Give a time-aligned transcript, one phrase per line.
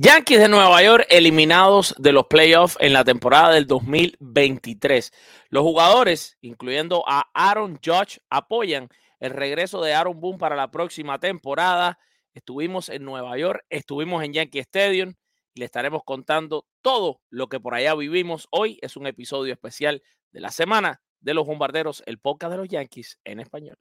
[0.00, 5.10] Yankees de Nueva York eliminados de los playoffs en la temporada del 2023.
[5.48, 11.18] Los jugadores, incluyendo a Aaron Judge, apoyan el regreso de Aaron Boone para la próxima
[11.18, 11.98] temporada.
[12.32, 15.14] Estuvimos en Nueva York, estuvimos en Yankee Stadium
[15.52, 18.46] y le estaremos contando todo lo que por allá vivimos.
[18.52, 22.68] Hoy es un episodio especial de la semana de los bombarderos, el podcast de los
[22.68, 23.74] Yankees en español.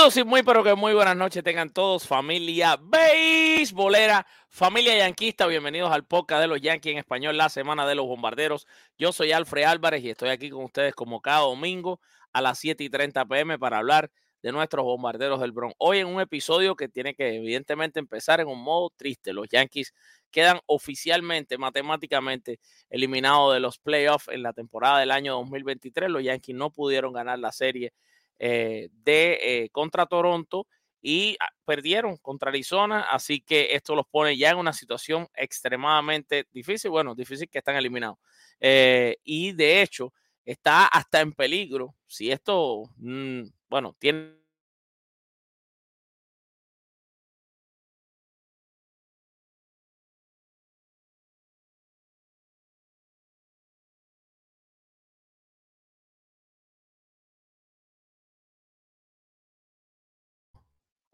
[0.00, 5.92] Saludos y muy pero que muy buenas noches tengan todos, familia beisbolera, familia yanquista, bienvenidos
[5.92, 8.66] al podcast de los Yankees en español, la semana de los bombarderos.
[8.96, 12.00] Yo soy Alfred Álvarez y estoy aquí con ustedes como cada domingo
[12.32, 15.74] a las 7 y 30 pm para hablar de nuestros bombarderos del Bronx.
[15.76, 19.34] Hoy en un episodio que tiene que evidentemente empezar en un modo triste.
[19.34, 19.92] Los Yankees
[20.30, 26.08] quedan oficialmente, matemáticamente, eliminados de los playoffs en la temporada del año 2023.
[26.08, 27.92] Los Yankees no pudieron ganar la serie
[28.40, 30.66] eh, de eh, contra Toronto
[31.02, 36.46] y ah, perdieron contra Arizona, así que esto los pone ya en una situación extremadamente
[36.50, 38.18] difícil, bueno, difícil que están eliminados.
[38.60, 40.12] Eh, y de hecho,
[40.44, 44.39] está hasta en peligro, si esto, mm, bueno, tiene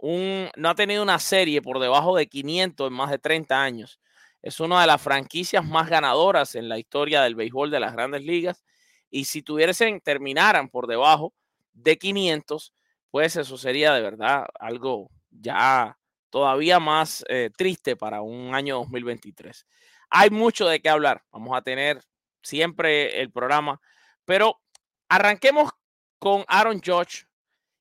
[0.01, 4.01] no ha tenido una serie por debajo de 500 en más de 30 años.
[4.43, 8.23] Es una de las franquicias más ganadoras en la historia del béisbol de las grandes
[8.23, 8.63] ligas.
[9.11, 11.33] Y si tuviesen, terminaran por debajo
[11.73, 12.73] de 500,
[13.11, 15.99] pues eso sería de verdad algo ya
[16.31, 19.67] todavía más eh, triste para un año 2023.
[20.11, 21.25] Hay mucho de qué hablar.
[21.33, 22.01] Vamos a tener
[22.43, 23.81] siempre el programa,
[24.25, 24.61] pero
[25.09, 25.71] arranquemos
[26.19, 27.27] con Aaron Judge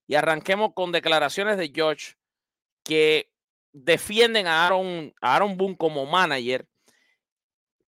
[0.07, 2.16] y arranquemos con declaraciones de George
[2.83, 3.31] que
[3.73, 6.67] defienden a Aaron, a Aaron Boone como manager.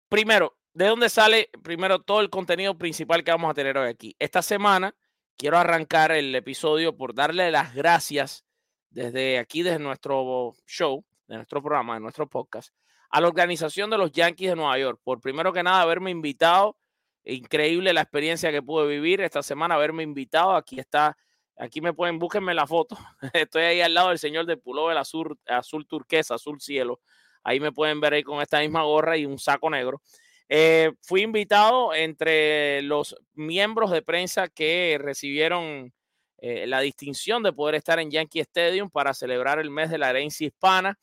[0.08, 4.16] Primero, ¿de dónde sale primero todo el contenido principal que vamos a tener hoy aquí?
[4.18, 4.94] Esta semana
[5.36, 8.44] quiero arrancar el episodio por darle las gracias
[8.90, 12.72] desde aquí, desde nuestro show, de nuestro programa, de nuestro podcast,
[13.10, 16.78] a la organización de los Yankees de Nueva York, por primero que nada haberme invitado.
[17.24, 20.54] Increíble la experiencia que pude vivir esta semana, haberme invitado.
[20.54, 21.16] Aquí está
[21.56, 22.96] Aquí me pueden, búsquenme la foto.
[23.32, 27.00] Estoy ahí al lado del señor del pullover azul, azul turquesa, azul cielo.
[27.44, 30.00] Ahí me pueden ver ahí con esta misma gorra y un saco negro.
[30.48, 35.92] Eh, fui invitado entre los miembros de prensa que recibieron
[36.38, 40.10] eh, la distinción de poder estar en Yankee Stadium para celebrar el mes de la
[40.10, 40.98] herencia hispana,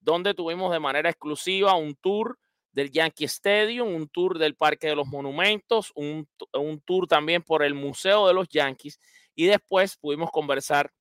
[0.00, 2.38] donde tuvimos de manera exclusiva un tour
[2.72, 7.62] del Yankee Stadium, un tour del Parque de los Monumentos, un, un tour también por
[7.62, 9.00] el Museo de los Yankees
[9.34, 10.92] y después pudimos conversar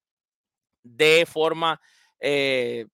[0.83, 1.79] de forma
[2.19, 2.85] eh,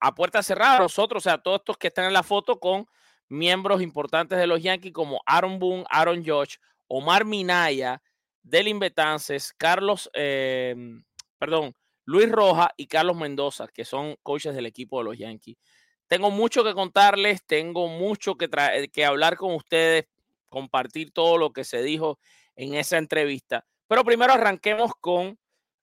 [0.00, 2.86] a puerta cerrada nosotros, o sea, todos estos que están en la foto con
[3.28, 8.02] miembros importantes de los Yankees como Aaron Boone, Aaron Judge, Omar Minaya,
[8.42, 10.74] Delin Betances, Carlos, eh,
[11.38, 11.74] perdón,
[12.04, 15.56] Luis Roja y Carlos Mendoza, que son coaches del equipo de los Yankees.
[16.06, 18.48] Tengo mucho que contarles, tengo mucho que,
[18.92, 20.06] que hablar con ustedes,
[20.48, 22.20] compartir todo lo que se dijo
[22.54, 23.66] en esa entrevista.
[23.88, 25.38] Pero primero arranquemos con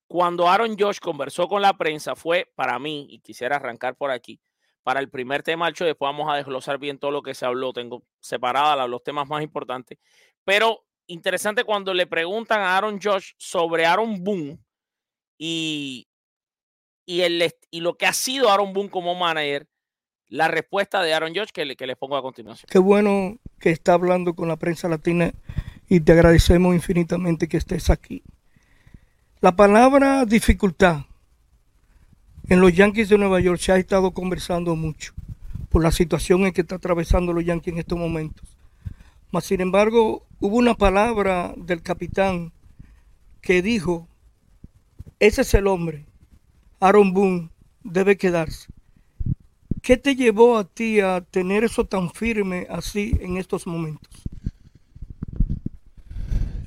[0.07, 4.39] cuando Aaron Josh conversó con la prensa, fue para mí, y quisiera arrancar por aquí,
[4.83, 8.03] para el primer tema después vamos a desglosar bien todo lo que se habló, tengo
[8.19, 9.97] separadas los temas más importantes,
[10.43, 14.59] pero interesante cuando le preguntan a Aaron Josh sobre Aaron Boone
[15.37, 16.07] y,
[17.05, 19.67] y, el, y lo que ha sido Aaron Boone como manager,
[20.27, 22.67] la respuesta de Aaron Josh que, le, que les pongo a continuación.
[22.69, 25.33] Qué bueno que está hablando con la prensa latina
[25.93, 28.23] y te agradecemos infinitamente que estés aquí.
[29.41, 31.05] La palabra dificultad
[32.49, 35.13] en los Yankees de Nueva York se ha estado conversando mucho
[35.69, 38.57] por la situación en que está atravesando los Yankees en estos momentos.
[39.29, 42.51] Mas, sin embargo, hubo una palabra del capitán
[43.41, 44.07] que dijo,
[45.19, 46.07] ese es el hombre,
[46.79, 47.49] Aaron Boone
[47.83, 48.67] debe quedarse.
[49.83, 54.22] ¿Qué te llevó a ti a tener eso tan firme así en estos momentos?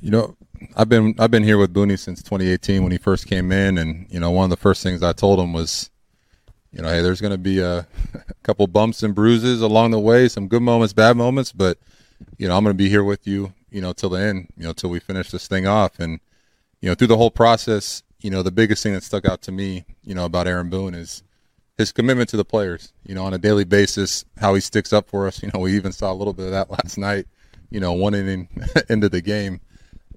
[0.01, 0.37] You know,
[0.75, 4.07] I've been I've been here with Booney since 2018 when he first came in, and
[4.09, 5.89] you know one of the first things I told him was,
[6.71, 7.79] you know, hey, there's going to be a,
[8.13, 11.77] a couple bumps and bruises along the way, some good moments, bad moments, but
[12.37, 14.63] you know I'm going to be here with you, you know, till the end, you
[14.63, 16.19] know, till we finish this thing off, and
[16.81, 19.51] you know through the whole process, you know, the biggest thing that stuck out to
[19.51, 21.23] me, you know, about Aaron Boone is
[21.77, 25.07] his commitment to the players, you know, on a daily basis, how he sticks up
[25.07, 25.41] for us.
[25.43, 27.25] You know, we even saw a little bit of that last night,
[27.69, 28.49] you know, one inning
[28.89, 29.61] into the game.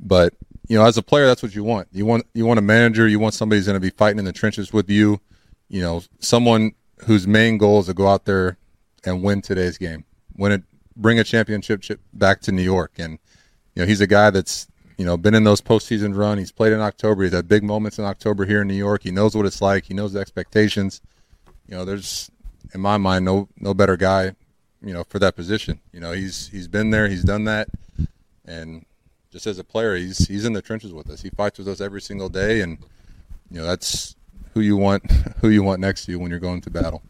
[0.00, 0.34] But,
[0.68, 1.88] you know, as a player, that's what you want.
[1.92, 4.24] You want you want a manager, you want somebody who's going to be fighting in
[4.24, 5.20] the trenches with you,
[5.68, 6.72] you know, someone
[7.06, 8.56] whose main goal is to go out there
[9.04, 10.04] and win today's game.
[10.36, 10.62] Win it
[10.96, 12.92] bring a championship chip back to New York.
[12.98, 13.18] And,
[13.74, 14.66] you know, he's a guy that's,
[14.98, 16.38] you know, been in those postseason run.
[16.38, 17.22] He's played in October.
[17.22, 19.02] He's had big moments in October here in New York.
[19.02, 19.84] He knows what it's like.
[19.86, 21.00] He knows the expectations
[21.70, 22.30] you know, there's
[22.74, 24.34] in my mind no no better guy,
[24.82, 25.80] you know, for that position.
[25.92, 27.68] You know, he's he's been there, he's done that,
[28.44, 28.84] and
[29.32, 31.22] just as a player, he's he's in the trenches with us.
[31.22, 32.78] He fights with us every single day, and
[33.50, 34.16] you know that's
[34.54, 35.02] who you want
[35.42, 37.02] who you want next to you when you're going to battle.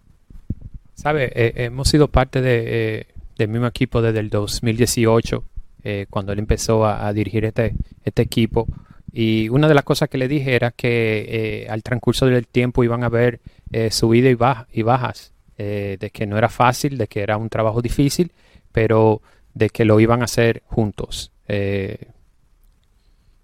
[0.95, 3.07] Sabe, eh, hemos sido parte de, eh,
[3.39, 5.45] del mismo equipo desde el 2018,
[5.83, 7.75] eh, cuando él empezó a, a, dirigir este,
[8.05, 8.67] este equipo.
[9.13, 12.85] Y una de las cosas que le dije era que eh, al transcurso del tiempo
[12.85, 13.41] iban a haber
[13.73, 17.37] eh, subidas y, baja, y bajas, eh, de que no era fácil, de que era
[17.37, 18.33] un trabajo difícil,
[18.73, 19.21] pero
[19.55, 21.33] de que lo iban a hacer juntos.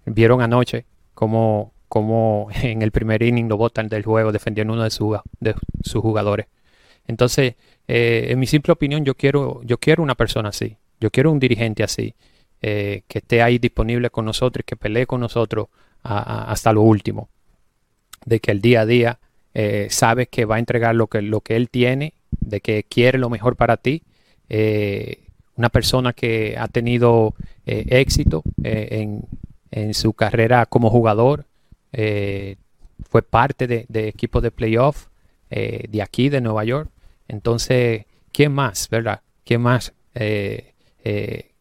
[0.05, 1.73] Vieron anoche cómo,
[2.61, 6.47] en el primer inning lo botan del juego defendiendo uno de, su, de sus jugadores.
[7.07, 7.55] Entonces,
[7.87, 11.83] en mi simple opinión, yo quiero, yo quiero una persona así, yo quiero un dirigente
[11.83, 12.15] así.
[12.59, 15.67] Eh, que esté ahí disponible con nosotros y que pelee con nosotros
[16.03, 17.29] hasta lo último.
[18.25, 19.19] De que el día a día
[19.53, 23.19] eh, sabes que va a entregar lo que, lo que él tiene, de que quiere
[23.19, 24.03] lo mejor para ti.
[24.49, 25.26] Eh,
[25.57, 29.25] una persona que ha tenido eh, éxito en,
[29.71, 31.45] en, su carrera como jugador,
[31.91, 35.07] fue parte de, de equipos de playoff
[35.49, 36.89] de aquí, de Nueva York.
[37.27, 39.21] Entonces, ¿quién más, verdad?
[39.43, 39.93] ¿Quién más?
[40.13, 40.73] Eh,
[41.03, 41.51] eh,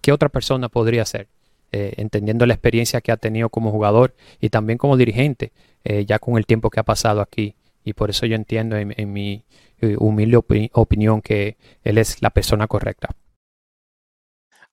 [0.00, 1.28] ¿qué otra persona podría ser?
[1.70, 5.52] Eh, entendiendo la experiencia que ha tenido como jugador y también como dirigente,
[5.84, 7.56] eh, ya con el tiempo que ha pasado aquí.
[7.84, 9.44] Y por eso yo entiendo en, en mi
[9.80, 13.14] eh, humilde opi opinión que él es la persona correcta.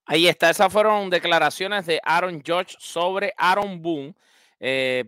[0.07, 4.13] Ahí está, esas fueron declaraciones de Aaron George sobre Aaron Boone.
[4.59, 5.05] Eh,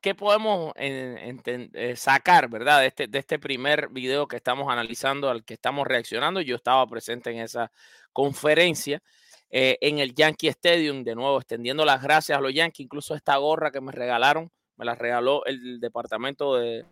[0.00, 5.44] ¿Qué podemos eh, sacar, verdad, de este, de este primer video que estamos analizando, al
[5.44, 6.40] que estamos reaccionando?
[6.40, 7.72] Yo estaba presente en esa
[8.12, 9.02] conferencia
[9.50, 13.36] eh, en el Yankee Stadium, de nuevo extendiendo las gracias a los Yankees, incluso esta
[13.38, 16.84] gorra que me regalaron, me la regaló el departamento de,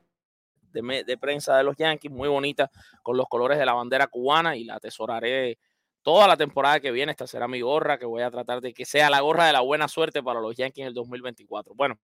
[0.73, 2.73] de, de prensa de los Yankees, muy bonita,
[3.05, 5.59] con los colores de la bandera cubana y la atesoraré
[6.07, 7.11] toda la temporada que viene.
[7.11, 9.61] Esta será mi gorra, que voy a tratar de que sea la gorra de la
[9.61, 11.75] buena suerte para los Yankees en el 2024.
[11.75, 11.99] Bueno,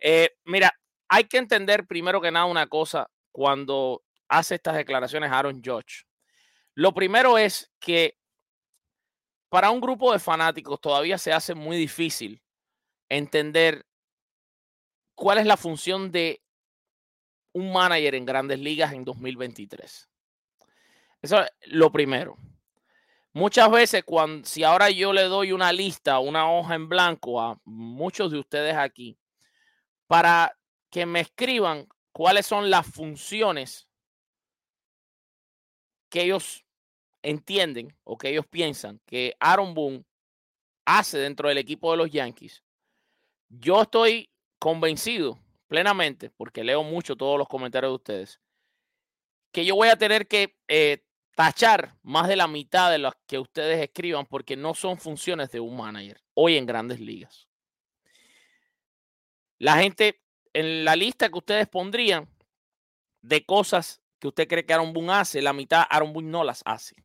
[0.00, 0.72] eh, mira,
[1.06, 6.06] hay que entender primero que nada una cosa cuando hace estas declaraciones Aaron Judge.
[6.72, 8.16] Lo primero es que
[9.50, 12.42] para un grupo de fanáticos todavía se hace muy difícil
[13.10, 13.84] entender
[15.14, 16.42] cuál es la función de
[17.52, 20.08] un manager en grandes ligas en 2023.
[21.20, 22.38] Eso es lo primero.
[23.36, 27.60] Muchas veces, cuando, si ahora yo le doy una lista, una hoja en blanco a
[27.66, 29.18] muchos de ustedes aquí,
[30.06, 30.58] para
[30.90, 33.86] que me escriban cuáles son las funciones
[36.08, 36.64] que ellos
[37.22, 40.06] entienden o que ellos piensan que Aaron Boone
[40.86, 42.64] hace dentro del equipo de los Yankees,
[43.50, 48.40] yo estoy convencido plenamente, porque leo mucho todos los comentarios de ustedes,
[49.52, 51.05] que yo voy a tener que eh,
[51.36, 55.60] tachar más de la mitad de las que ustedes escriban porque no son funciones de
[55.60, 57.46] un manager hoy en grandes ligas.
[59.58, 60.22] La gente
[60.54, 62.26] en la lista que ustedes pondrían
[63.20, 66.62] de cosas que usted cree que Aaron Boone hace, la mitad Aaron Boone no las
[66.64, 67.04] hace.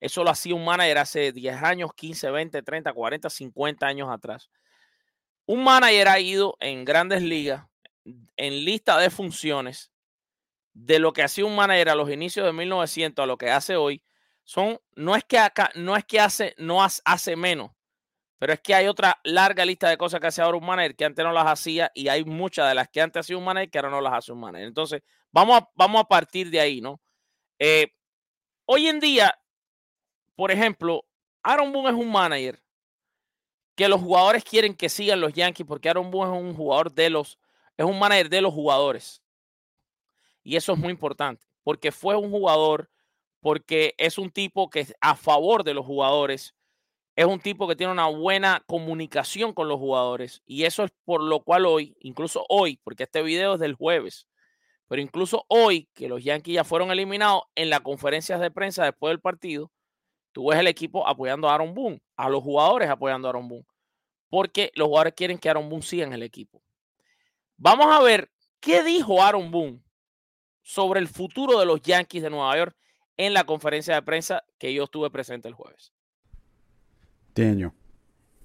[0.00, 4.48] Eso lo hacía un manager hace 10 años, 15, 20, 30, 40, 50 años atrás.
[5.44, 7.66] Un manager ha ido en grandes ligas
[8.04, 9.92] en lista de funciones
[10.84, 13.76] de lo que hacía un manager a los inicios de 1900 a lo que hace
[13.76, 14.02] hoy,
[14.44, 17.72] son, no es que acá, no es que hace, no hace menos,
[18.38, 21.04] pero es que hay otra larga lista de cosas que hace ahora un manager que
[21.04, 23.78] antes no las hacía y hay muchas de las que antes hacía un manager que
[23.78, 24.68] ahora no las hace un manager.
[24.68, 27.00] Entonces, vamos a, vamos a partir de ahí, ¿no?
[27.58, 27.88] Eh,
[28.66, 29.36] hoy en día,
[30.36, 31.04] por ejemplo,
[31.42, 32.62] Aaron Boone es un manager
[33.74, 37.10] que los jugadores quieren que sigan los Yankees porque Aaron Boone es un jugador de
[37.10, 37.38] los,
[37.76, 39.22] es un manager de los jugadores.
[40.48, 42.88] Y eso es muy importante, porque fue un jugador,
[43.40, 46.54] porque es un tipo que es a favor de los jugadores,
[47.16, 50.40] es un tipo que tiene una buena comunicación con los jugadores.
[50.46, 54.26] Y eso es por lo cual hoy, incluso hoy, porque este video es del jueves,
[54.88, 59.10] pero incluso hoy que los Yankees ya fueron eliminados en las conferencias de prensa después
[59.10, 59.70] del partido,
[60.32, 63.66] tú ves el equipo apoyando a Aaron Boone, a los jugadores apoyando a Aaron Boone,
[64.30, 66.62] porque los jugadores quieren que Aaron Boone siga en el equipo.
[67.58, 69.82] Vamos a ver qué dijo Aaron Boone
[70.68, 72.76] sobre el futuro de los Yankees de Nueva York
[73.16, 75.94] en la conferencia de prensa que yo estuve presente el jueves.
[77.34, 77.72] Daniel.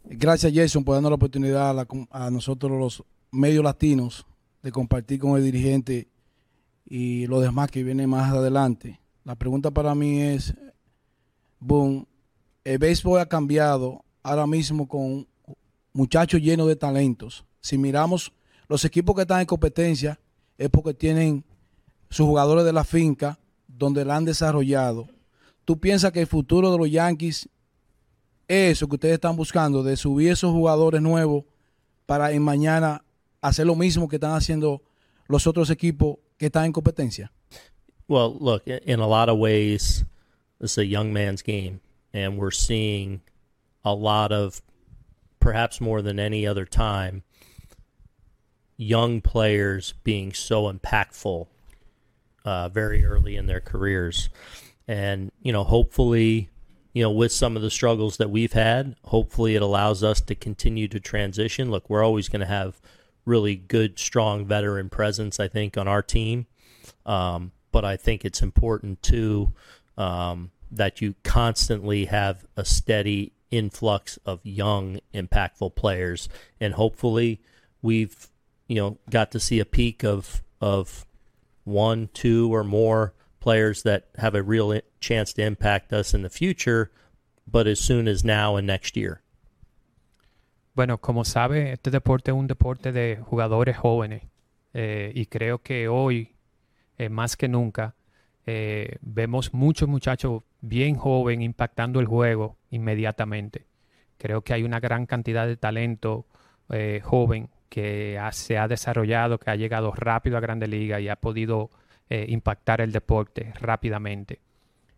[0.06, 4.26] Gracias Jason por darnos la oportunidad a, la, a, nosotros los medios latinos
[4.62, 6.08] de compartir con el dirigente
[6.86, 9.02] y los demás que vienen más adelante.
[9.26, 10.56] La pregunta para mí es,
[11.60, 12.08] boom,
[12.64, 15.28] el béisbol ha cambiado ahora mismo con
[15.92, 17.44] muchachos llenos de talentos.
[17.60, 18.32] Si miramos
[18.70, 20.18] los equipos que están en competencia
[20.58, 21.44] es porque tienen
[22.14, 25.08] sus jugadores de la finca donde la han desarrollado.
[25.66, 27.50] ¿Tú piensas que el futuro de los Yankees
[28.48, 31.46] es eso que ustedes están buscando, de subir esos jugadores nuevos
[32.06, 33.04] para en mañana
[33.42, 34.84] hacer lo mismo que están haciendo
[35.28, 37.32] los otros equipos que están en competencia?
[38.08, 40.06] Well, look, in a lot of ways,
[40.60, 41.80] this is a young man's game,
[42.14, 43.22] and we're seeing
[43.84, 44.62] a lot of,
[45.40, 47.24] perhaps more than any other time,
[48.78, 51.48] young players being so impactful
[52.46, 54.30] uh, very early in their careers.
[54.88, 56.50] And, you know, hopefully,
[56.94, 60.36] you know, with some of the struggles that we've had, hopefully it allows us to
[60.36, 61.72] continue to transition.
[61.72, 62.80] Look, we're always going to have
[63.26, 66.46] really good, strong veteran presence, I think, on our team.
[67.06, 69.54] Um, but I think it's important, too,
[69.98, 76.28] um, that you constantly have a steady influx of young, impactful players.
[76.60, 77.40] And hopefully
[77.82, 78.28] we've,
[78.68, 81.06] you know, got to see a peak of, of
[81.64, 86.30] one, two, or more players that have a real chance to impact us in the
[86.30, 86.92] future,
[87.46, 89.22] but as soon as now and next year.
[90.76, 94.24] Bueno, como sabe, este deporte es un deporte de jugadores jóvenes
[94.74, 96.36] eh, y creo que hoy,
[96.98, 97.96] eh, más que nunca,
[98.48, 103.68] eh, vemos muchos muchachos bien jóvenes impactando el juego inmediatamente.
[104.18, 106.26] Creo que hay una gran cantidad de talento
[107.04, 111.72] joven que se ha desarrollado, que ha llegado rápido a Grande Liga y ha podido
[112.08, 114.42] eh, impactar el deporte rápidamente.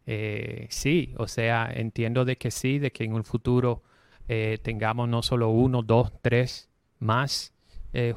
[0.05, 3.81] Eh, sí, o sea, entiendo de que sí, de que en un futuro
[4.27, 7.53] eh, tengamos no solo uno, dos, tres más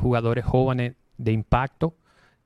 [0.00, 1.94] jugadores jóvenes de impacto,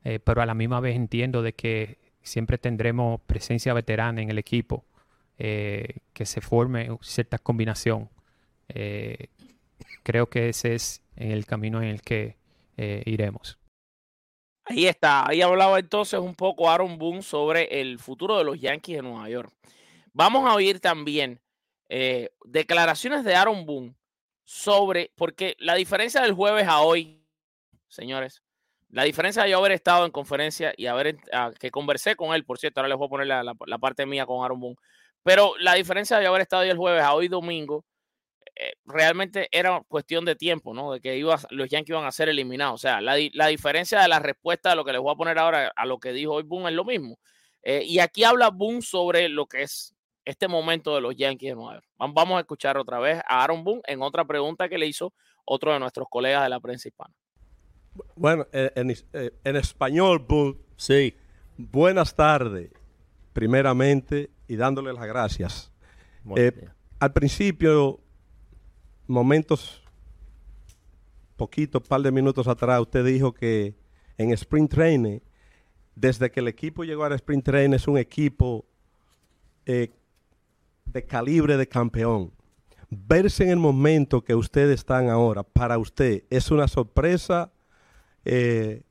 [0.03, 4.85] pero a la misma vez entiendo de que siempre tendremos presencia veterana en el equipo,
[5.35, 8.07] que se forme cierta combinación.
[10.03, 12.37] Creo que ese es el camino en el que
[12.77, 13.59] eh, iremos.
[14.65, 18.97] Ahí está, ahí hablaba entonces un poco Aaron Boone sobre el futuro de los Yankees
[18.97, 19.51] de Nueva York.
[20.13, 21.41] Vamos a oír también
[21.89, 23.95] eh, declaraciones de Aaron Boone
[24.45, 27.25] sobre, porque la diferencia del jueves a hoy,
[27.87, 28.41] señores,
[28.89, 32.45] la diferencia de yo haber estado en conferencia y haber, uh, que conversé con él,
[32.45, 34.75] por cierto, ahora les voy a poner la, la, parte mía con Aaron Boone,
[35.23, 37.85] pero la diferencia de yo haber estado ahí el jueves a hoy domingo,
[38.55, 40.93] eh, realmente era cuestión de tiempo, ¿no?
[40.93, 42.75] De que iba, los Yankees iban a ser eliminados.
[42.75, 45.39] O sea, la, la, diferencia de la respuesta de lo que les voy a poner
[45.39, 47.17] ahora a lo que dijo hoy Boone es lo mismo.
[47.63, 49.95] Eh, y aquí habla Boone sobre lo que es
[50.25, 51.85] este momento de los Yankees de Nueva York.
[51.97, 55.13] Vamos a escuchar otra vez a Aaron Boone en otra pregunta que le hizo
[55.45, 57.13] otro de nuestros colegas de la prensa hispana.
[58.15, 60.57] Bueno, en, en, en español, Boone.
[60.77, 61.15] Sí.
[61.57, 62.71] Buenas tardes,
[63.33, 65.71] primeramente, y dándole las gracias.
[66.35, 66.67] Eh,
[66.99, 68.02] al principio
[69.07, 69.81] momentos,
[71.35, 73.75] poquito, par de minutos atrás, usted dijo que
[74.17, 75.19] en Sprint Training,
[75.95, 78.65] desde que el equipo llegó al Sprint Training, es un equipo
[79.65, 79.89] eh,
[80.85, 82.31] de calibre de campeón.
[82.89, 87.51] Verse en el momento que ustedes están ahora, para usted, es una sorpresa.
[88.25, 88.83] eh,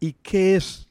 [0.00, 0.88] ¿Y qué es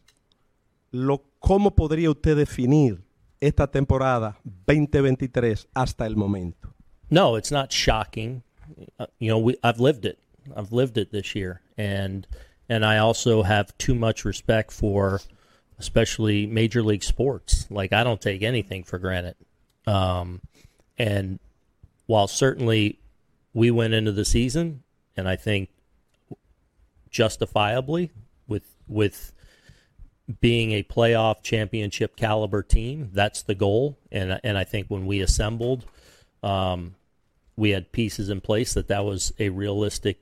[0.92, 3.04] lo, cómo podría usted definir
[3.42, 6.74] esta temporada 2023 hasta el momento?
[7.10, 8.44] No, it's not shocking.
[8.98, 10.20] Uh, you know, we, I've lived it.
[10.56, 12.26] I've lived it this year, and
[12.70, 15.20] and I also have too much respect for,
[15.78, 17.68] especially major league sports.
[17.70, 19.36] Like I don't take anything for granted.
[19.86, 20.42] Um,
[20.98, 21.40] and
[22.06, 23.00] while certainly
[23.54, 24.84] we went into the season,
[25.18, 25.70] and I think
[27.10, 28.12] justifiably
[28.48, 29.34] with with
[30.40, 33.98] being a playoff championship caliber team, that's the goal.
[34.12, 35.86] And and I think when we assembled,
[36.44, 36.96] um,
[37.56, 40.20] we had pieces in place that that was a realistic.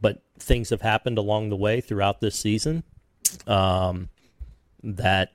[0.00, 2.82] But things have happened along the way throughout this season
[3.46, 4.08] um,
[4.82, 5.32] that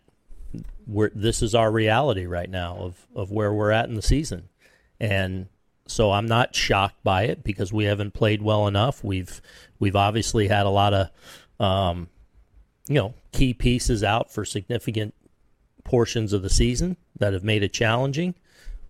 [0.85, 4.49] we're this is our reality right now of of where we're at in the season,
[4.99, 5.47] and
[5.87, 9.03] so I'm not shocked by it because we haven't played well enough.
[9.03, 9.41] We've
[9.79, 11.09] we've obviously had a lot of
[11.65, 12.09] um,
[12.87, 15.13] you know key pieces out for significant
[15.83, 18.35] portions of the season that have made it challenging.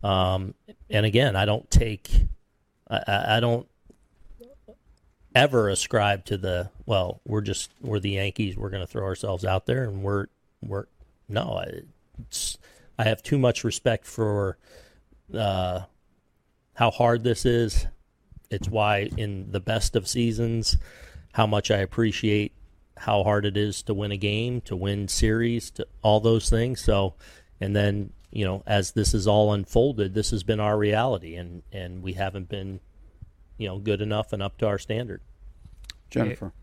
[0.03, 0.53] Um,
[0.89, 2.09] and again, I don't take
[2.89, 3.67] I- I, don't
[5.35, 9.45] ever ascribe to the well we're just we're the yankees we're going to throw ourselves
[9.45, 10.27] out there and we're
[10.63, 10.85] we're
[11.29, 11.81] no I,
[12.97, 14.57] I have too much respect for
[15.33, 15.81] uh,
[16.73, 17.85] how hard this is
[18.49, 20.77] it's why in the best of seasons
[21.33, 22.53] how much i appreciate
[22.99, 26.81] how hard it is to win a game to win series to all those things
[26.81, 27.13] so
[27.61, 31.61] and then you know as this is all unfolded this has been our reality and
[31.71, 32.79] and we haven't been
[33.57, 35.21] you know good enough and up to our standard
[36.09, 36.53] Jennifer.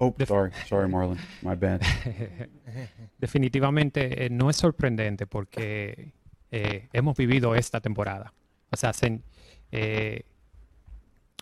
[0.00, 0.50] Oh, sorry.
[0.68, 1.18] Sorry, Marlon.
[1.42, 1.82] My bad.
[3.20, 6.12] Definitivamente eh, no es sorprendente porque
[6.50, 8.32] eh, hemos vivido esta temporada.
[8.70, 9.20] O sea, se-
[9.70, 10.22] eh,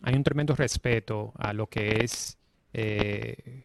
[0.02, 2.38] hay un tremendo respeto a lo que es
[2.72, 3.64] eh,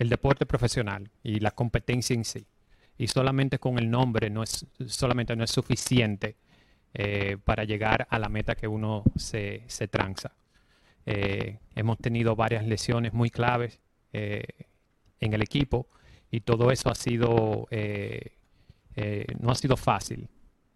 [0.00, 2.46] el deporte profesional y la competencia en sí.
[2.96, 6.36] Y solamente con el nombre no es, solamente no es suficiente
[6.94, 10.32] eh, para llegar a la meta que uno se, se tranza.
[11.04, 13.78] Eh, hemos tenido varias lesiones muy claves
[14.14, 14.42] eh,
[15.20, 15.86] en el equipo
[16.30, 17.68] y todo eso ha sido
[19.38, 20.28] no ha sido fácil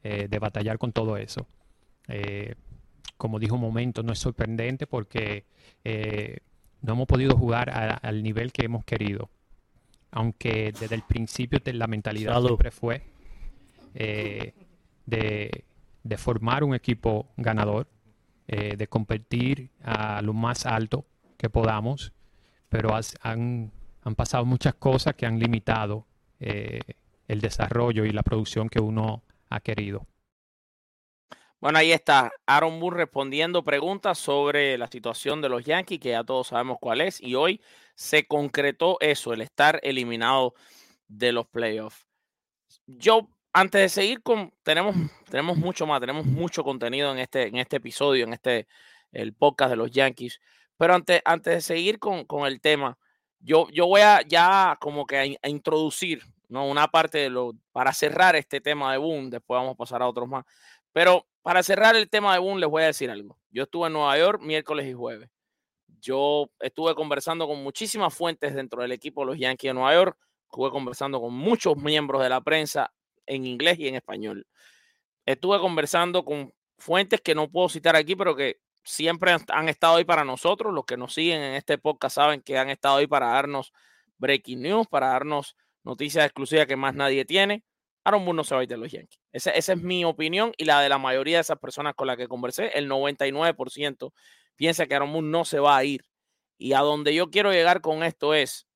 [0.03, 1.47] de batallar con todo eso.
[3.17, 5.45] Como dijo un momento, no es sorprendente porque
[6.85, 9.31] no hemos podido jugar a- al nivel que hemos querido.
[10.11, 12.49] Aunque desde el principio de la mentalidad Salud.
[12.49, 13.03] siempre fue
[13.95, 14.53] eh,
[15.07, 15.65] de,
[16.03, 17.89] de formar un equipo ganador,
[18.47, 21.05] eh, de competir a lo más alto
[21.37, 22.13] que podamos,
[22.69, 23.71] pero has- han,
[24.03, 26.07] han pasado muchas cosas que han limitado
[26.41, 26.81] eh,
[27.29, 30.07] el desarrollo y la producción que uno ha querido.
[31.65, 36.23] Bueno, ahí está Aaron Moore respondiendo preguntas sobre la situación de los Yankees, que ya
[36.23, 37.63] todos sabemos cuál es, y hoy
[37.95, 40.53] se concretó eso, el estar eliminado
[41.09, 42.07] de los playoffs.
[42.87, 44.95] Yo, antes de seguir con, tenemos,
[45.31, 48.67] tenemos mucho más, tenemos mucho contenido en este, en este episodio, en este,
[49.11, 50.43] el podcast de los Yankees,
[50.77, 52.99] pero antes, antes de seguir con, con el tema,
[53.41, 56.67] yo, yo voy a ya como que introducir ¿no?
[56.69, 60.09] una parte de lo, para cerrar este tema de Boom, después vamos a pasar a
[60.09, 60.45] otros más,
[60.95, 63.37] pero para cerrar el tema de Boom, les voy a decir algo.
[63.51, 65.29] Yo estuve en Nueva York miércoles y jueves.
[66.01, 70.19] Yo estuve conversando con muchísimas fuentes dentro del equipo de los Yankees de Nueva York.
[70.51, 72.95] Estuve conversando con muchos miembros de la prensa
[73.27, 74.47] en inglés y en español.
[75.27, 80.05] Estuve conversando con fuentes que no puedo citar aquí, pero que siempre han estado ahí
[80.05, 80.73] para nosotros.
[80.73, 83.73] Los que nos siguen en este podcast saben que han estado ahí para darnos
[84.19, 87.65] breaking news, para darnos noticias exclusivas que más nadie tiene.
[88.05, 89.19] Aaron no se va a ir de los Yankees.
[89.33, 92.29] Esa, es mi opinión y la de la mayoría de esas personas con las que
[92.29, 92.71] conversé.
[92.79, 94.13] El 99%
[94.57, 96.05] piensa que Aaron no se va a ir.
[96.59, 98.67] Y a donde yo quiero llegar con esto es,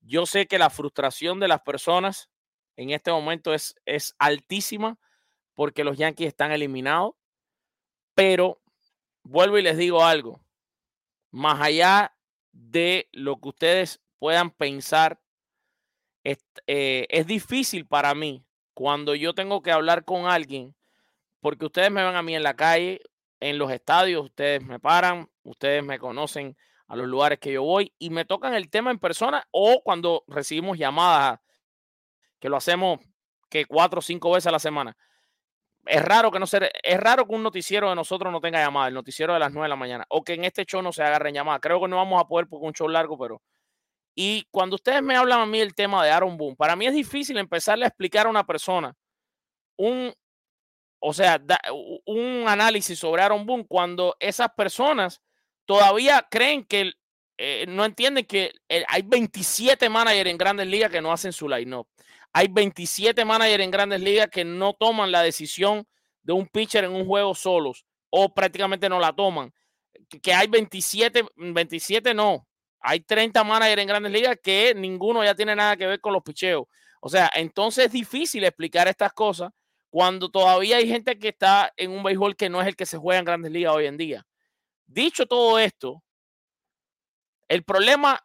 [0.00, 2.30] yo sé que la frustración de las personas
[2.76, 4.98] en este momento es, es altísima
[5.54, 7.12] porque los Yankees están eliminados,
[8.14, 8.62] pero
[9.22, 10.40] vuelvo y les digo algo,
[11.30, 12.16] más allá
[12.52, 15.20] de lo que ustedes puedan pensar,
[16.24, 18.44] es, eh, es difícil para mí
[18.82, 20.74] cuando yo tengo que hablar con alguien,
[21.40, 23.00] porque ustedes me ven a mí en la calle,
[23.38, 26.56] en los estadios, ustedes me paran, ustedes me conocen
[26.88, 30.24] a los lugares que yo voy y me tocan el tema en persona o cuando
[30.26, 31.38] recibimos llamadas,
[32.40, 32.98] que lo hacemos
[33.48, 34.96] que cuatro o cinco veces a la semana.
[35.86, 38.88] es raro que no se, es raro que un noticiero de nosotros no tenga llamada,
[38.88, 41.04] el noticiero de las 9 de la mañana, o que en este show no se
[41.04, 41.60] agarren llamadas.
[41.60, 43.42] Creo que no vamos a poder porque un show largo, pero.
[44.14, 46.94] Y cuando ustedes me hablan a mí del tema de Aaron Boone, para mí es
[46.94, 48.94] difícil empezarle a explicar a una persona
[49.76, 50.12] un,
[51.00, 51.42] o sea,
[52.06, 55.20] un análisis sobre Aaron Boone cuando esas personas
[55.64, 56.92] todavía creen que
[57.38, 58.52] eh, no entienden que
[58.86, 61.88] hay 27 managers en grandes ligas que no hacen su line-up.
[62.32, 65.86] Hay 27 managers en grandes ligas que no toman la decisión
[66.22, 69.52] de un pitcher en un juego solos o prácticamente no la toman.
[70.22, 72.46] Que hay 27, 27 no.
[72.82, 76.22] Hay 30 managers en grandes ligas que ninguno ya tiene nada que ver con los
[76.22, 76.66] picheos.
[77.00, 79.52] O sea, entonces es difícil explicar estas cosas
[79.90, 82.98] cuando todavía hay gente que está en un béisbol que no es el que se
[82.98, 84.26] juega en grandes ligas hoy en día.
[84.86, 86.02] Dicho todo esto,
[87.48, 88.24] el problema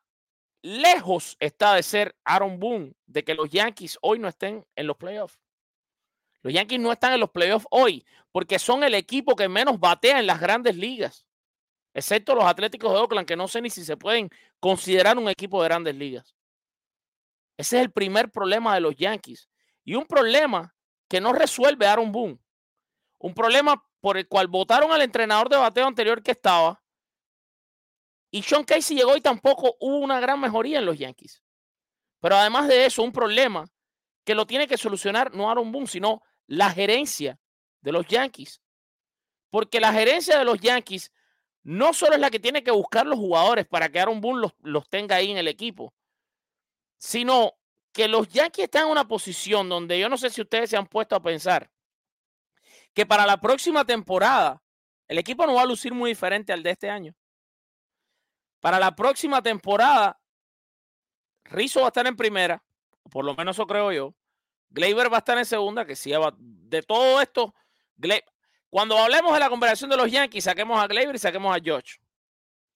[0.61, 4.97] lejos está de ser Aaron Boone, de que los Yankees hoy no estén en los
[4.97, 5.37] playoffs.
[6.41, 10.19] Los Yankees no están en los playoffs hoy porque son el equipo que menos batea
[10.19, 11.26] en las grandes ligas,
[11.97, 14.29] excepto los Atléticos de Oakland, que no sé ni si se pueden
[14.59, 16.35] considerar un equipo de grandes ligas.
[17.57, 19.49] Ese es el primer problema de los Yankees.
[19.83, 20.75] Y un problema
[21.09, 22.37] que no resuelve Aaron Boone.
[23.17, 26.83] Un problema por el cual votaron al entrenador de bateo anterior que estaba.
[28.29, 31.41] Y Sean Casey llegó y tampoco hubo una gran mejoría en los Yankees.
[32.19, 33.65] Pero además de eso, un problema
[34.23, 37.39] que lo tiene que solucionar no Aaron Boone, sino la gerencia
[37.81, 38.61] de los Yankees.
[39.49, 41.11] Porque la gerencia de los Yankees
[41.67, 44.53] no solo es la que tiene que buscar los jugadores para que Aaron Boone los,
[44.61, 45.93] los tenga ahí en el equipo,
[46.97, 47.55] sino
[47.91, 50.87] que los Yankees están en una posición donde yo no sé si ustedes se han
[50.87, 51.69] puesto a pensar
[52.93, 54.63] que para la próxima temporada
[55.09, 57.13] el equipo no va a lucir muy diferente al de este año.
[58.61, 60.17] Para la próxima temporada,
[61.43, 62.63] Rizzo va a estar en primera,
[63.11, 64.15] por lo menos eso creo yo.
[64.69, 67.53] Gleyber va a estar en segunda, que sí, de todo esto,
[68.69, 71.97] cuando hablemos de la conversación de los Yankees, saquemos a Gleyber y saquemos a George,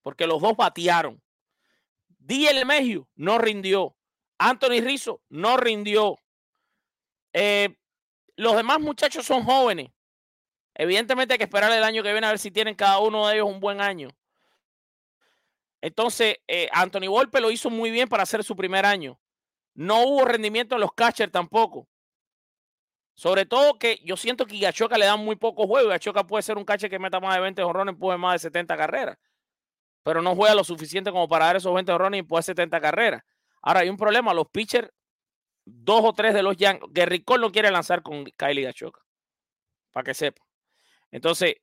[0.01, 1.21] porque los dos batearon.
[2.19, 2.63] D.L.
[2.65, 3.95] Mayhew no rindió.
[4.37, 6.17] Anthony Rizzo no rindió.
[7.33, 7.75] Eh,
[8.35, 9.89] los demás muchachos son jóvenes.
[10.73, 13.35] Evidentemente hay que esperar el año que viene a ver si tienen cada uno de
[13.35, 14.09] ellos un buen año.
[15.81, 19.19] Entonces, eh, Anthony Volpe lo hizo muy bien para hacer su primer año.
[19.73, 21.87] No hubo rendimiento en los catchers tampoco.
[23.21, 25.89] Sobre todo que yo siento que Gachoca le dan muy poco juego.
[25.89, 28.75] Gachoca puede ser un catcher que meta más de 20 jonrones, empuje más de 70
[28.75, 29.15] carreras.
[30.01, 33.21] Pero no juega lo suficiente como para dar esos 20 jonrones y empujar 70 carreras.
[33.61, 34.33] Ahora hay un problema.
[34.33, 34.89] Los pitchers,
[35.65, 39.01] dos o tres de los Yankees, Cole no quiere lanzar con Kylie Gachoca.
[39.91, 40.41] Para que sepa.
[41.11, 41.57] Entonces,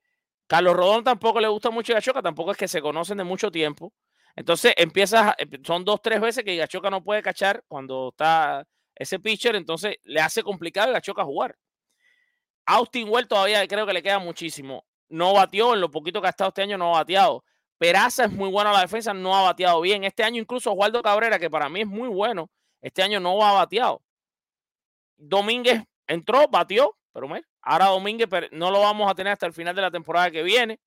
[0.47, 3.91] Carlos Rodón tampoco le gusta mucho Gachoca, tampoco es que se conocen de mucho tiempo.
[4.33, 8.65] Entonces empiezas, a- em- son dos, tres veces que Gachoca no puede cachar cuando está
[8.99, 11.57] ese pitcher, entonces le hace complicado a Gachoca jugar.
[12.65, 14.85] Austin Well todavía creo que le queda muchísimo.
[15.07, 17.43] No batió, en lo poquito que ha estado este año no ha bateado.
[17.79, 20.03] Peraza es muy bueno a la defensa, no ha bateado bien.
[20.03, 23.53] Este año incluso Osvaldo Cabrera, que para mí es muy bueno, este año no ha
[23.53, 24.03] bateado.
[25.17, 29.75] Domínguez entró, batió, pero mira, ahora Domínguez no lo vamos a tener hasta el final
[29.75, 30.79] de la temporada que viene.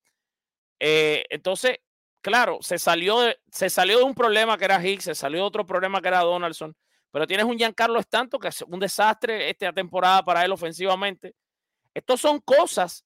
[0.78, 1.78] Eh, entonces,
[2.20, 5.46] claro, se salió, de, se salió de un problema que era Hicks, se salió de
[5.46, 6.76] otro problema que era Donaldson,
[7.12, 11.36] pero tienes un Giancarlo Stanton que es un desastre esta temporada para él ofensivamente.
[11.94, 13.04] Estos son cosas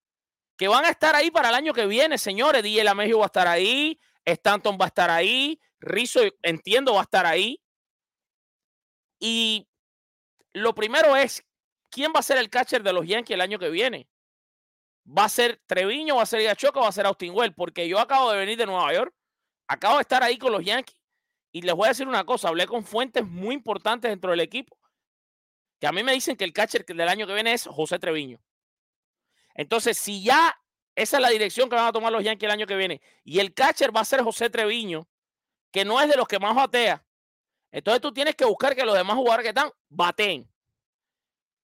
[0.57, 2.63] que van a estar ahí para el año que viene, señores.
[2.63, 7.03] DJ Lamegio va a estar ahí, Stanton va a estar ahí, Rizzo, entiendo, va a
[7.03, 7.61] estar ahí.
[9.19, 9.67] Y
[10.53, 11.45] lo primero es,
[11.91, 14.09] ¿quién va a ser el catcher de los Yankees el año que viene?
[15.07, 17.55] ¿Va a ser Treviño, va a ser Gachoca va a ser Austin Well?
[17.55, 19.13] Porque yo acabo de venir de Nueva York,
[19.67, 20.96] acabo de estar ahí con los Yankees
[21.57, 24.77] y les voy a decir una cosa, hablé con fuentes muy importantes dentro del equipo
[25.81, 28.39] que a mí me dicen que el catcher del año que viene es José Treviño.
[29.55, 30.55] Entonces, si ya
[30.95, 33.39] esa es la dirección que van a tomar los Yankees el año que viene y
[33.39, 35.09] el catcher va a ser José Treviño,
[35.73, 37.03] que no es de los que más batea,
[37.71, 40.47] entonces tú tienes que buscar que los demás jugadores que están baten.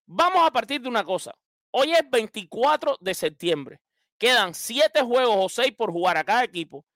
[0.06, 1.34] Vamos a partir de una cosa.
[1.70, 3.82] Hoy es 24 de septiembre.
[4.16, 6.86] Quedan 7 juegos o 6 por jugar a cada equipo.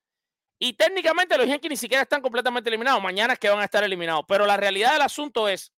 [0.58, 3.02] Y técnicamente los Yankees ni siquiera están completamente eliminados.
[3.02, 4.24] Mañana es que van a estar eliminados.
[4.26, 5.72] Pero la realidad del asunto es,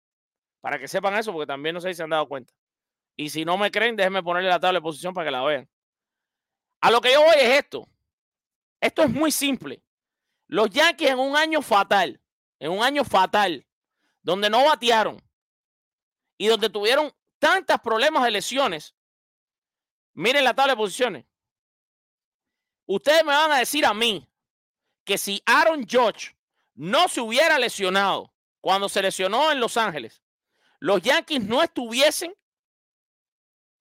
[0.60, 2.54] para que sepan eso, porque también no sé si se han dado cuenta.
[3.16, 5.68] Y si no me creen, déjenme ponerle la tabla de posición para que la vean.
[6.80, 7.88] A lo que yo voy es esto.
[8.80, 9.82] Esto es muy simple.
[10.46, 12.20] Los Yankees en un año fatal,
[12.60, 13.66] en un año fatal,
[14.22, 15.20] donde no batearon
[16.36, 18.94] y donde tuvieron tantos problemas de lesiones.
[20.14, 21.26] Miren la tabla de posiciones.
[22.86, 24.27] Ustedes me van a decir a mí
[25.08, 26.36] que si Aaron Judge
[26.74, 30.22] no se hubiera lesionado cuando se lesionó en Los Ángeles,
[30.80, 32.36] los Yankees no estuviesen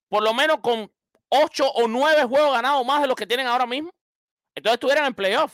[0.08, 0.90] por lo menos con
[1.28, 3.94] ocho o nueve juegos ganados más de los que tienen ahora mismo,
[4.56, 5.54] entonces estuvieran en playoff.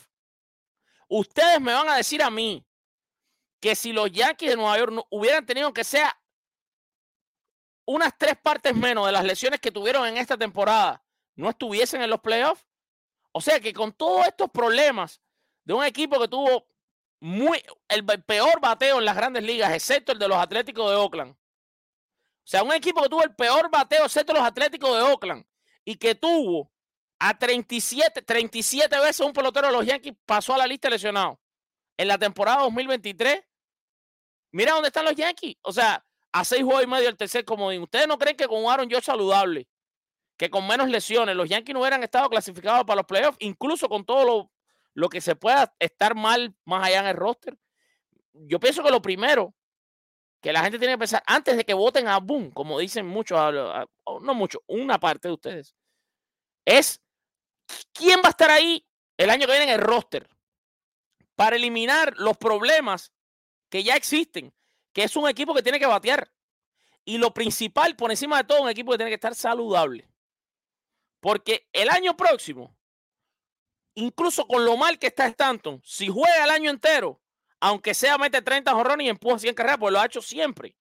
[1.07, 2.63] Ustedes me van a decir a mí
[3.59, 6.15] que si los Yankees de Nueva York no hubieran tenido que sea
[7.85, 12.11] unas tres partes menos de las lesiones que tuvieron en esta temporada, no estuviesen en
[12.11, 12.63] los playoffs.
[13.31, 15.22] O sea que con todos estos problemas
[15.65, 16.65] de un equipo que tuvo
[17.19, 21.31] muy el peor bateo en las grandes ligas, excepto el de los Atléticos de Oakland.
[21.31, 25.45] O sea, un equipo que tuvo el peor bateo, excepto los Atléticos de Oakland,
[25.85, 26.71] y que tuvo
[27.19, 31.37] a 37, 37 veces un pelotero de los Yankees pasó a la lista de lesionados
[31.95, 33.41] en la temporada 2023.
[34.51, 35.55] Mira dónde están los Yankees.
[35.61, 37.83] O sea, a seis juegos y medio el tercer comodín.
[37.83, 39.67] ¿Ustedes no creen que con un Aaron George saludable,
[40.35, 44.03] que con menos lesiones, los Yankees no hubieran estado clasificados para los playoffs, incluso con
[44.03, 44.51] todo lo,
[44.93, 47.57] lo que se pueda estar mal más allá en el roster?
[48.33, 49.53] Yo pienso que lo primero
[50.41, 53.39] que la gente tiene que pensar, antes de que voten a Boom, como dicen muchos,
[54.21, 55.73] no muchos, una parte de ustedes,
[56.65, 57.01] es
[57.93, 58.85] quién va a estar ahí
[59.17, 60.27] el año que viene en el roster
[61.35, 63.13] para eliminar los problemas
[63.69, 64.53] que ya existen,
[64.91, 66.31] que es un equipo que tiene que batear.
[67.05, 70.09] Y lo principal, por encima de todo, un equipo que tiene que estar saludable.
[71.19, 72.77] Porque el año próximo,
[73.95, 77.21] incluso con lo mal que está Stanton, si juega el año entero,
[77.59, 80.75] aunque sea mete 30 jorrones y empuja 100 carreras, pues lo ha hecho siempre.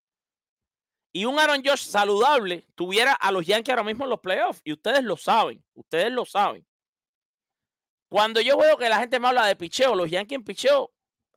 [1.12, 4.62] Y un Aaron Josh saludable tuviera a los Yankees ahora mismo en los playoffs.
[4.64, 6.66] Y ustedes lo saben, ustedes lo saben.
[8.08, 10.92] Cuando yo veo que la gente me habla de picheo, los Yankees en picheo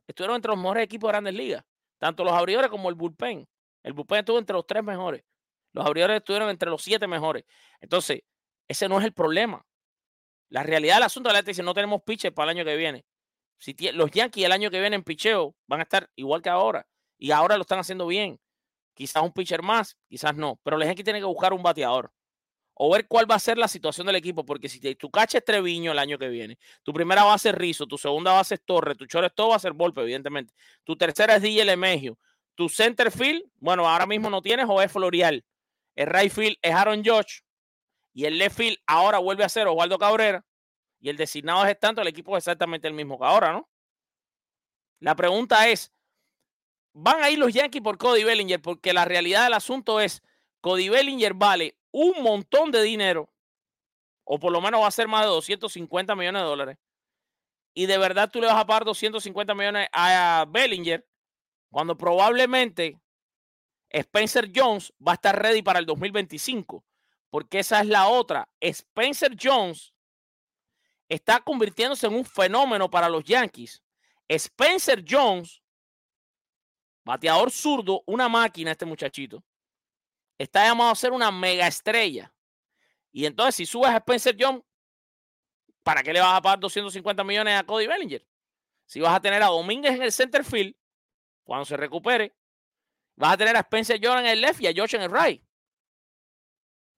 [0.06, 1.64] estuvieron entre los mejores equipos de grandes ligas.
[1.98, 3.46] Tanto los abridores como el bullpen.
[3.82, 5.22] El bullpen estuvo entre los tres mejores.
[5.72, 7.44] Los abridores estuvieron entre los siete mejores.
[7.80, 8.22] Entonces,
[8.66, 9.64] ese no es el problema.
[10.48, 13.04] La realidad del asunto, la gente dice, no tenemos pitcher para el año que viene.
[13.58, 16.86] Si los Yankees el año que viene en picheo van a estar igual que ahora.
[17.18, 18.38] Y ahora lo están haciendo bien.
[18.94, 20.60] Quizás un pitcher más, quizás no.
[20.62, 22.12] Pero los Yankees tienen que buscar un bateador.
[22.74, 24.44] O ver cuál va a ser la situación del equipo.
[24.44, 27.54] Porque si te- tu cacha es Treviño el año que viene, tu primera base es
[27.54, 30.52] Rizzo, tu segunda base es Torre, tu short todo va a ser Volpe, evidentemente.
[30.84, 32.18] Tu tercera es DJ Lemegio.
[32.54, 35.44] Tu center field, bueno, ahora mismo no tienes o es Florial.
[35.94, 37.40] El right field es Aaron Josh.
[38.16, 40.42] Y el left field ahora vuelve a ser Osvaldo Cabrera.
[41.00, 43.68] Y el designado es tanto, el equipo es exactamente el mismo que ahora, ¿no?
[45.00, 45.92] La pregunta es,
[46.94, 48.62] ¿van a ir los Yankees por Cody Bellinger?
[48.62, 50.22] Porque la realidad del asunto es,
[50.62, 53.30] Cody Bellinger vale un montón de dinero,
[54.24, 56.78] o por lo menos va a ser más de 250 millones de dólares.
[57.74, 61.06] Y de verdad tú le vas a pagar 250 millones a Bellinger,
[61.70, 62.98] cuando probablemente
[63.90, 66.82] Spencer Jones va a estar ready para el 2025.
[67.30, 68.48] Porque esa es la otra.
[68.60, 69.92] Spencer Jones
[71.08, 73.82] está convirtiéndose en un fenómeno para los Yankees.
[74.28, 75.62] Spencer Jones,
[77.04, 79.44] bateador zurdo, una máquina este muchachito,
[80.38, 82.32] está llamado a ser una mega estrella.
[83.12, 84.62] Y entonces, si subes a Spencer Jones,
[85.82, 88.26] ¿para qué le vas a pagar 250 millones a Cody Bellinger?
[88.84, 90.74] Si vas a tener a Domínguez en el center field,
[91.44, 92.34] cuando se recupere,
[93.14, 95.42] vas a tener a Spencer Jones en el left y a Josh en el right.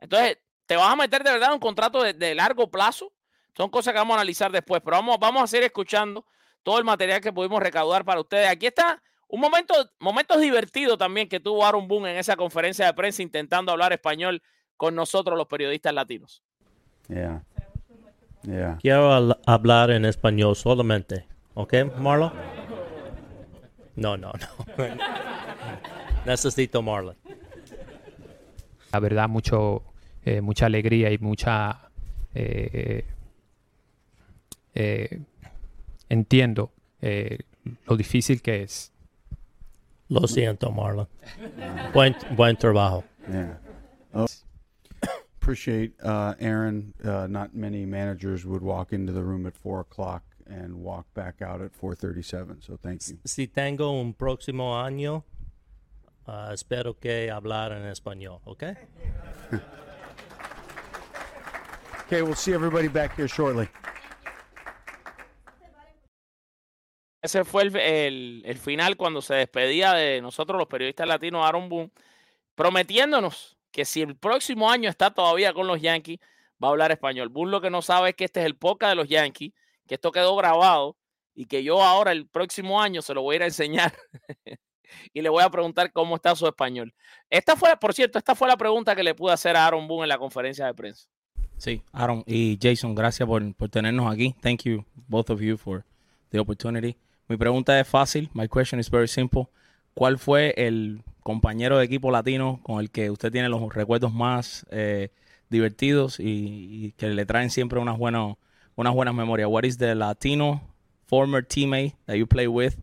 [0.00, 3.12] Entonces, te vas a meter de verdad en un contrato de, de largo plazo.
[3.56, 6.24] Son cosas que vamos a analizar después, pero vamos, vamos a seguir escuchando
[6.62, 8.48] todo el material que pudimos recaudar para ustedes.
[8.48, 12.94] Aquí está un momento, momentos divertidos también que tuvo Aaron Boone en esa conferencia de
[12.94, 14.42] prensa intentando hablar español
[14.76, 16.42] con nosotros los periodistas latinos.
[17.08, 17.42] Yeah.
[18.42, 18.78] Yeah.
[18.80, 21.26] Quiero al- hablar en español solamente.
[21.54, 22.32] ¿Ok, Marlon?
[23.96, 24.84] No, no, no.
[26.26, 27.16] Necesito Marlon.
[28.92, 29.83] La verdad, mucho,
[30.24, 31.90] eh, mucha alegría y mucha...
[32.35, 33.05] eh,
[34.74, 35.20] eh,
[36.09, 36.70] entiendo
[37.01, 37.38] eh,
[37.87, 38.92] lo difícil que es.
[40.09, 41.07] Lo siento, Marlon.
[41.92, 43.05] Buen, buen trabajo.
[43.31, 43.59] Yeah.
[44.14, 44.27] Oh,
[45.38, 46.94] appreciate uh, Aaron.
[47.05, 51.42] Uh, not many managers would walk into the room at four o'clock and walk back
[51.42, 52.62] out at four thirty-seven.
[52.62, 53.18] So thank you.
[53.27, 55.24] Si tengo un próximo año,
[56.29, 58.62] ah, espero que hablar en español, ¿ok?
[62.07, 63.69] Okay, we'll see everybody back here shortly.
[67.21, 71.69] Ese fue el, el- el final cuando se despedía de nosotros los periodistas latinos Aaron
[71.69, 71.91] Boone,
[72.55, 76.19] prometiéndonos que si el próximo año está todavía con los Yankees,
[76.62, 77.29] va a hablar español.
[77.29, 79.53] Boone lo que no sabe es que este es el podcast de los Yankees,
[79.87, 80.97] que esto quedó grabado
[81.35, 83.93] y que yo ahora el próximo año se lo voy a ir a enseñar
[85.12, 86.94] y le voy a preguntar cómo está su español.
[87.31, 90.05] Esta fue, por cierto, esta fue la pregunta que le pude hacer a Aaron Boone
[90.05, 91.09] en la conferencia de prensa.
[91.57, 94.35] Sí, Aaron y Jason, gracias por, por tenernos aquí.
[94.40, 95.85] Thank you, both of you, for
[96.31, 96.96] the opportunity.
[97.27, 98.31] Mi pregunta es fácil.
[98.33, 99.48] My question is very simple.
[99.94, 104.64] ¿Cuál fue el compañero de equipo latino con el que usted tiene los recuerdos más
[104.70, 105.11] eh,
[105.51, 108.37] divertidos y, que le traen siempre unas, buenas
[108.77, 109.48] unas buenas memorias.
[109.51, 110.62] What is the Latino
[111.07, 112.77] former teammate that you play with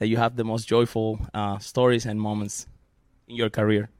[0.00, 2.66] that you have the most joyful uh, stories and moments
[3.28, 3.90] in your career?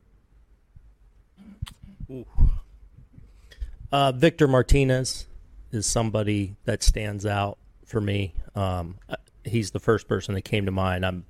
[3.93, 5.27] Uh, Victor Martinez
[5.71, 8.35] is somebody that stands out for me.
[8.55, 8.99] Um,
[9.45, 11.05] he's the first person that came to mind.
[11.05, 11.27] I'm,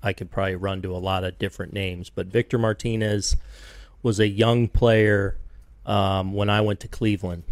[0.00, 3.36] I could probably run to a lot of different names, but Victor Martinez
[4.02, 5.36] was a young player
[5.84, 7.42] um, when I went to Cleveland,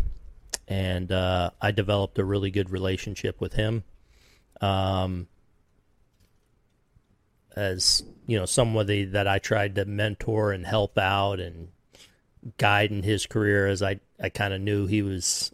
[0.69, 3.83] and uh, I developed a really good relationship with him.
[4.61, 5.27] Um,
[7.57, 11.69] as you know, somebody that I tried to mentor and help out and
[12.59, 15.53] guide in his career, as I I kind of knew he was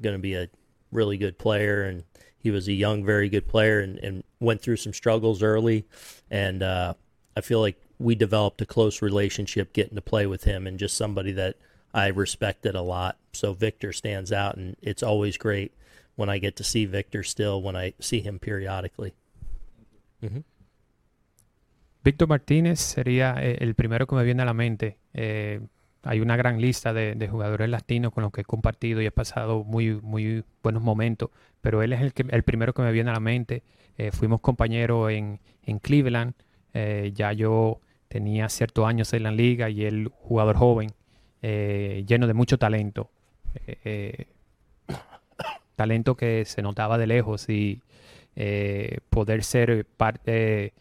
[0.00, 0.48] going to be a
[0.90, 2.04] really good player, and
[2.38, 5.84] he was a young, very good player, and, and went through some struggles early,
[6.30, 6.94] and uh,
[7.36, 10.96] I feel like we developed a close relationship getting to play with him, and just
[10.96, 11.56] somebody that
[11.92, 13.16] I respected a lot.
[13.32, 15.72] So Victor stands out, and it's always great
[16.16, 19.14] when I get to see Victor still when I see him periodically.
[20.22, 20.44] Mhm.
[22.04, 24.98] Víctor Martínez sería eh, el primero que me viene a la mente.
[25.14, 25.60] Eh,
[26.02, 29.64] hay una gran lista de, jugadores latinos con los que he compartido y he pasado
[29.64, 31.30] muy, muy buenos momentos,
[31.62, 33.62] pero él es el, que, el primero que me viene a la mente.
[33.96, 36.34] Eh, fuimos compañeros en, en Cleveland,
[37.14, 40.90] ya yo tenía ciertos años en la liga y él jugador joven,
[41.40, 43.10] lleno de mucho talento.
[45.76, 47.80] Talento que se notaba de lejos y
[49.08, 50.74] poder ser parte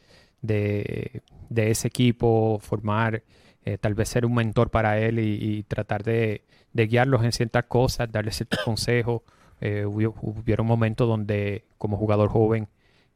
[0.44, 3.24] de, de ese equipo, formar,
[3.66, 7.64] eh, tal vez ser un mentor para él y, tratar de, de guiarlos en ciertas
[7.66, 9.24] cosas, darle ciertos consejos.
[9.62, 12.68] Eh, hubo- hubieron momentos donde como jugador joven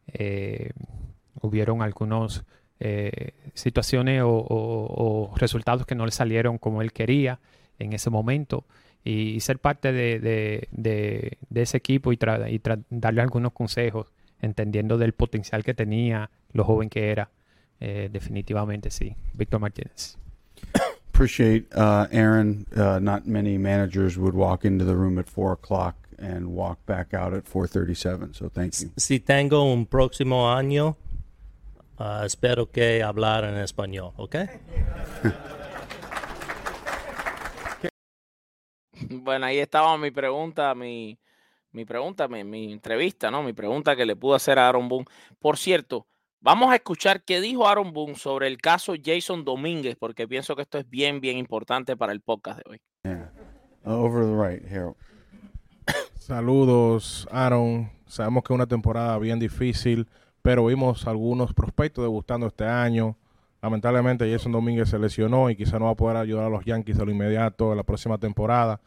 [0.08, 0.72] eh,
[1.42, 2.44] hubieron algunas
[3.54, 7.40] situaciones o, resultados que no le salieron como él quería
[7.80, 8.66] en ese momento
[9.04, 14.08] y, ser parte de, de- de- ese equipo y, y darle algunos consejos
[14.42, 17.30] entendiendo del potencial que tenía, lo joven que era.
[17.80, 20.18] Eh, definitivamente sí, Víctor Martínez.
[21.10, 22.66] Appreciate uh, Aaron.
[22.76, 27.14] Uh, not many managers would walk into the room at four o'clock and walk back
[27.14, 28.34] out at four thirty-seven.
[28.34, 28.92] So thank you.
[28.98, 30.96] Si tengo un próximo año,
[31.98, 34.36] ah, espero que hablar en español, ¿ok?
[39.10, 41.20] Bueno, ahí estaba mi pregunta, mi,
[41.72, 43.44] mi pregunta, mi, mi entrevista, ¿no?
[43.44, 45.06] Mi pregunta que le pude hacer a Aaron Boone.
[45.40, 46.08] Por cierto,
[46.40, 50.62] vamos a escuchar qué dijo Aaron Boone sobre el caso Jason Domínguez, porque pienso que
[50.64, 52.82] esto es bien, bien importante para el podcast de hoy.
[53.04, 53.32] Yeah.
[53.86, 54.96] Uh, over the right, Harold.
[56.16, 57.90] Saludos, Aaron.
[58.06, 60.08] Sabemos que es una temporada bien difícil,
[60.42, 63.18] pero vimos algunos prospectos debutando este año.
[63.62, 67.00] Lamentablemente Jason Domínguez se lesionó y quizá no va a poder ayudar a los Yankees
[67.00, 68.80] a lo inmediato en la próxima temporada.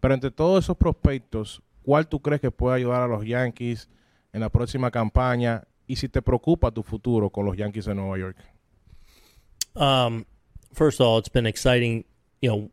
[0.00, 3.88] Pero entre todos esos prospectos, ¿cuál tú crees que puede ayudar a los Yankees
[4.32, 5.64] en la próxima campaña?
[5.88, 8.36] Y si te preocupa tu futuro con los Yankees de Nueva York.
[9.74, 10.26] Um,
[10.74, 12.04] first of all, it's been exciting.
[12.40, 12.70] You know,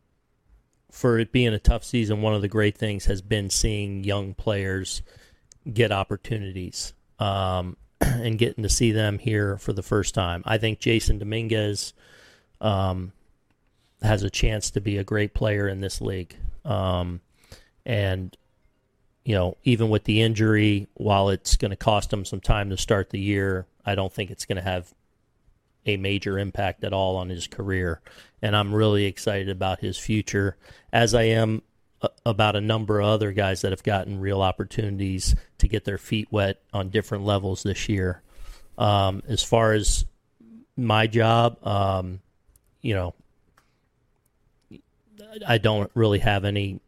[0.90, 4.34] for it being a tough season, one of the great things has been seeing young
[4.34, 5.02] players
[5.72, 10.42] get opportunities um, and getting to see them here for the first time.
[10.44, 11.94] I think Jason Dominguez
[12.60, 13.12] um,
[14.02, 16.36] has a chance to be a great player in this league.
[16.64, 17.20] Um,
[17.84, 18.36] and
[19.26, 22.76] you know, even with the injury, while it's going to cost him some time to
[22.76, 24.94] start the year, I don't think it's going to have
[25.84, 28.00] a major impact at all on his career.
[28.40, 30.56] And I'm really excited about his future,
[30.92, 31.62] as I am
[32.24, 36.28] about a number of other guys that have gotten real opportunities to get their feet
[36.30, 38.22] wet on different levels this year.
[38.78, 40.04] Um, as far as
[40.76, 42.20] my job, um,
[42.80, 43.14] you know,
[45.44, 46.80] I don't really have any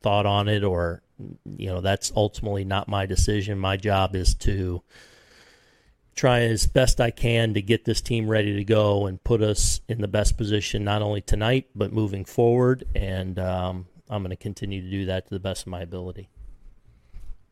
[0.00, 1.02] thought on it or
[1.44, 3.58] you know that's ultimately not my decision.
[3.58, 4.82] My job is to
[6.14, 9.80] try as best I can to get this team ready to go and put us
[9.88, 12.84] in the best position not only tonight but moving forward.
[12.94, 16.28] And um, I'm going to continue to do that to the best of my ability.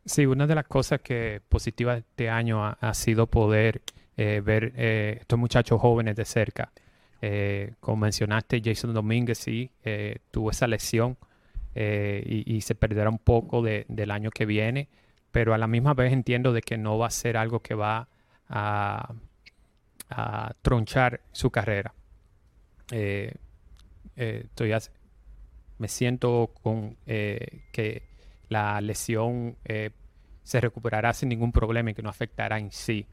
[0.04, 3.82] Sí, una de las cosas que positivas de este año ha, ha sido poder
[4.16, 6.72] eh, ver eh, estos muchachos jóvenes de cerca.
[7.20, 11.16] Eh, como mencionaste, Jason Domínguez sí eh, tuvo esa lesión
[11.80, 14.88] eh, y, se perderá un poco de- del año que viene,
[15.30, 18.08] pero a la misma vez entiendo de que no va a ser algo que va
[18.48, 19.14] a,
[20.60, 21.94] tronchar su carrera.
[22.90, 23.32] Eh,
[24.16, 24.48] eh,
[25.78, 28.02] me siento con eh, que
[28.48, 29.56] la lesión
[30.42, 33.06] se recuperará sin ningún problema y que no afectará en sí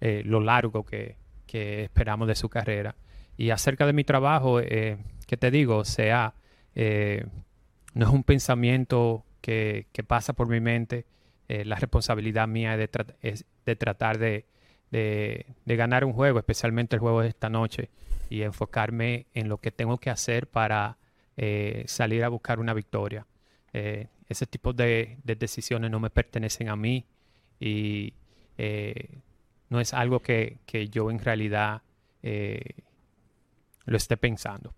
[0.00, 1.16] lo largo que,
[1.48, 2.94] esperamos de su carrera.
[3.36, 5.78] Y acerca de mi trabajo, ¿qué te digo?
[5.78, 6.34] O sea,
[6.80, 7.26] eh,
[7.94, 11.06] no es un pensamiento que, pasa por mi mente.
[11.48, 12.76] Eh, la responsabilidad mía
[13.20, 14.46] es de, tratar de,
[15.66, 17.90] ganar un juego, especialmente el juego de esta noche,
[18.30, 20.98] y enfocarme en lo que tengo que hacer para
[21.36, 23.26] eh, salir a buscar una victoria.
[23.72, 27.06] Ese tipo de, de decisiones no me pertenecen a mí
[27.58, 28.12] y
[29.68, 31.82] no es algo que, que yo en realidad
[32.22, 34.74] lo esté pensando.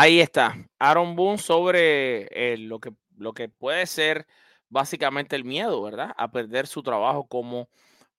[0.00, 4.28] Ahí está, Aaron Boone sobre eh, lo, que, lo que puede ser
[4.68, 6.14] básicamente el miedo, ¿verdad?
[6.16, 7.68] A perder su trabajo como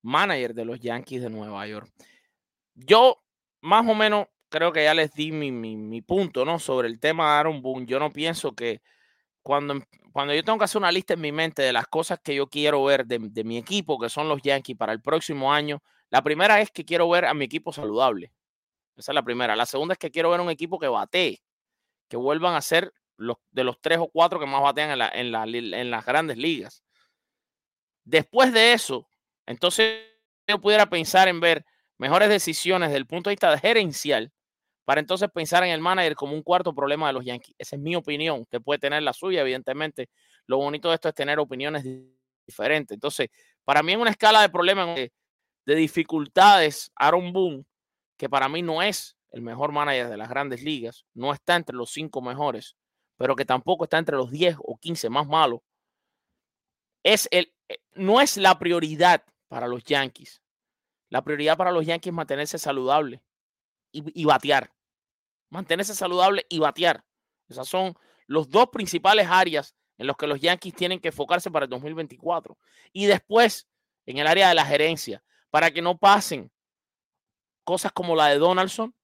[0.01, 1.89] manager de los Yankees de Nueva York.
[2.75, 3.17] Yo
[3.61, 6.59] más o menos creo que ya les di mi, mi- mi punto, ¿no?
[6.59, 7.85] Sobre el tema de Aaron Boone.
[7.85, 8.81] Yo no pienso que
[9.43, 12.19] cuando, em- cuando yo tengo que hacer una lista en mi mente de las cosas
[12.23, 15.53] que yo quiero ver de, de mi equipo, que son los Yankees para el próximo
[15.53, 18.31] año, la primera es que quiero ver a mi equipo saludable.
[18.97, 19.55] Esa es la primera.
[19.55, 21.41] La segunda es que quiero ver un equipo que batee,
[22.09, 26.05] que vuelvan a ser los, de los tres o cuatro que más batean en, las
[26.05, 26.83] grandes ligas.
[28.03, 29.07] Después de eso,
[29.45, 30.03] entonces
[30.47, 31.65] yo pudiera pensar en ver
[31.97, 34.31] mejores decisiones desde el punto de vista gerencial
[34.85, 37.55] para entonces pensar en el manager como un cuarto problema de los Yankees.
[37.59, 40.09] Esa es mi opinión, que puede tener la suya, evidentemente.
[40.47, 42.95] Lo bonito de esto es tener opiniones di- diferentes.
[42.95, 43.29] Entonces,
[43.63, 47.65] para mí en una escala de problemas de dificultades, Aaron Boone,
[48.17, 51.75] que para mí no es el mejor manager de las grandes ligas, no está entre
[51.75, 52.75] los cinco mejores,
[53.17, 55.61] pero que tampoco está entre los 10 o 15 más malos,
[57.03, 60.41] es el, eh, no es la prioridad para los Yankees.
[61.09, 63.21] La prioridad para los Yankees es mantenerse saludable
[63.91, 64.71] y, y batear.
[65.49, 67.03] Mantenerse saludable y batear.
[67.47, 67.95] Esas son
[68.27, 72.57] los dos principales áreas en los que los Yankees tienen que enfocarse para el 2024.
[72.93, 73.67] Y después,
[74.05, 76.51] en el área de la gerencia, para que no pasen
[77.63, 78.95] cosas como la de Donaldson,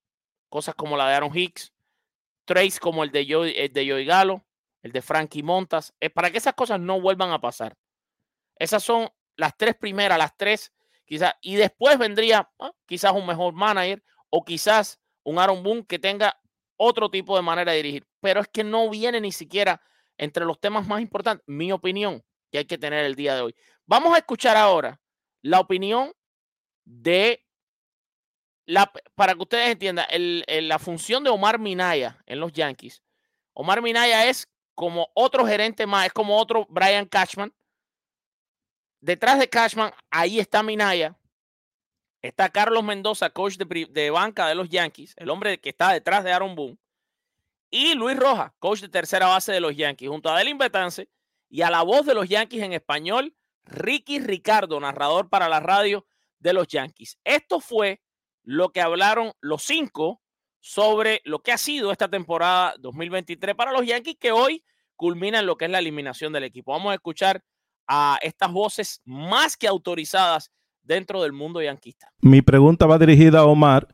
[0.49, 1.73] cosas como la de Aaron Hicks,
[2.45, 4.45] trades como el de Joey, el de Joey Galo,
[4.81, 7.75] el de Frankie Montas, eh, para que esas cosas no vuelvan a pasar.
[8.57, 10.71] Esas son las tres primeras, las tres,
[11.05, 15.99] quizás, y después vendría ah, quizás un mejor manager o quizás un Aaron Boone que
[15.99, 16.39] tenga
[16.77, 18.07] otro tipo de manera de dirigir.
[18.21, 19.81] Pero es que no viene ni siquiera
[20.17, 23.55] entre los temas más importantes, mi opinión, que hay que tener el día de hoy.
[23.85, 24.99] Vamos a escuchar ahora
[25.41, 26.13] la opinión
[26.85, 27.44] de
[29.15, 33.03] para que ustedes entiendan, la función de Omar Minaya en los Yankees.
[33.53, 37.53] Omar Minaya es como otro gerente más, es como otro Brian Cashman.
[38.99, 41.17] Detrás de Cashman, ahí está Minaya.
[42.21, 46.33] Está Carlos Mendoza, coach de banca de los Yankees, el hombre que está detrás de
[46.33, 46.79] Aaron Boone.
[47.69, 51.07] Y Luis Rojas, coach de tercera base de los Yankees, junto a Delin Betance
[51.49, 56.07] y a la voz de los Yankees en español, Ricky Ricardo, narrador para la radio
[56.39, 57.19] de los Yankees.
[57.23, 58.01] Esto fue
[58.45, 60.21] lo que hablaron los cinco
[60.59, 64.63] sobre lo que ha sido esta temporada 2023 para los Yankees, que hoy
[64.95, 66.71] culmina en lo que es la eliminación del equipo.
[66.71, 67.43] Vamos a escuchar
[67.87, 72.11] a estas voces más que autorizadas dentro del mundo yanquista.
[72.21, 73.87] Mi pregunta va dirigida a Omar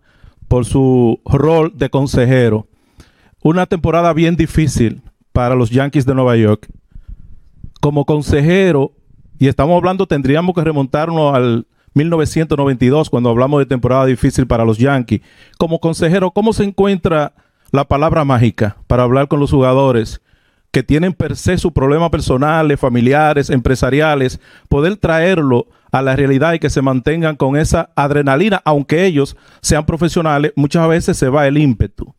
[0.48, 2.68] por su rol de consejero.
[3.42, 6.68] Una temporada bien difícil para los Yankees de Nueva York.
[7.80, 8.94] Como consejero,
[9.40, 14.78] y estamos hablando, tendríamos que remontarnos al 1992 cuando hablamos de temporada difícil para los
[14.78, 15.22] Yankees.
[15.58, 17.34] Como consejero, ¿cómo se encuentra
[17.72, 20.22] la palabra mágica para hablar con los jugadores
[20.72, 24.40] que tienen per se sus problemas personales, familiares, empresariales,
[24.70, 29.86] poder traerlo a la realidad y que se mantengan con esa adrenalina, aunque ellos sean
[29.86, 32.16] profesionales, muchas veces se va el ímpetu.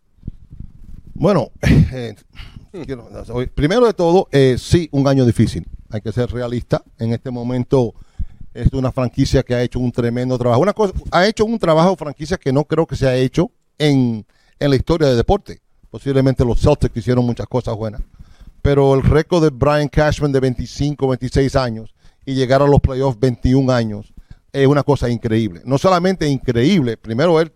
[1.15, 2.15] Bueno, eh,
[3.55, 5.67] primero de todo, eh, sí, un año difícil.
[5.91, 6.83] Hay que ser realista.
[6.99, 7.95] En este momento
[8.55, 10.61] es una franquicia que ha hecho un tremendo trabajo.
[10.61, 14.27] Una cosa, ha hecho un trabajo franquicia que no creo que se ha hecho en,
[14.59, 15.61] en la historia del deporte.
[15.91, 18.03] Posiblemente los Celtics hicieron muchas cosas buenas.
[18.63, 21.95] Pero el récord de Brian Cashman de 25, 26 años
[22.25, 24.13] y llegar a los playoffs 21 años
[24.53, 25.63] es una cosa increíble.
[25.65, 27.53] No solamente increíble, primero él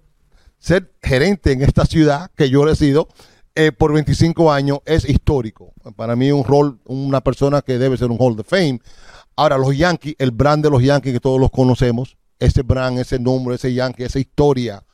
[0.59, 3.09] ser gerente en esta ciudad que yo he sido
[3.57, 5.73] eh, por 25 años es histórico.
[5.97, 8.81] Para mí un rol, una persona que debe ser un Hall of Fame.
[9.35, 13.19] Ahora los Yankees, el brand de los Yankees que todos los conocemos, ese brand, ese
[13.19, 14.85] nombre, ese Yankee, esa historia,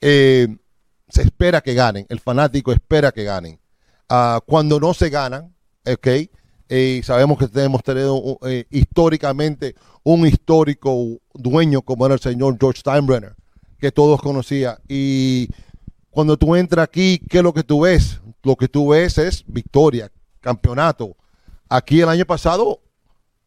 [0.00, 0.48] eh,
[1.08, 2.06] se espera que ganen.
[2.08, 3.58] El fanático espera que ganen.
[4.08, 5.54] Ah, cuando no se ganan,
[5.86, 6.08] ok,
[6.68, 12.80] eh, sabemos que tenemos tenido eh, históricamente un histórico dueño como era el señor George
[12.80, 13.34] Steinbrenner,
[13.78, 14.76] que todos conocían.
[14.88, 15.48] Y
[16.14, 18.20] cuando tú entras aquí, ¿qué es lo que tú ves?
[18.44, 21.16] Lo que tú ves es victoria, campeonato.
[21.68, 22.80] Aquí el año pasado,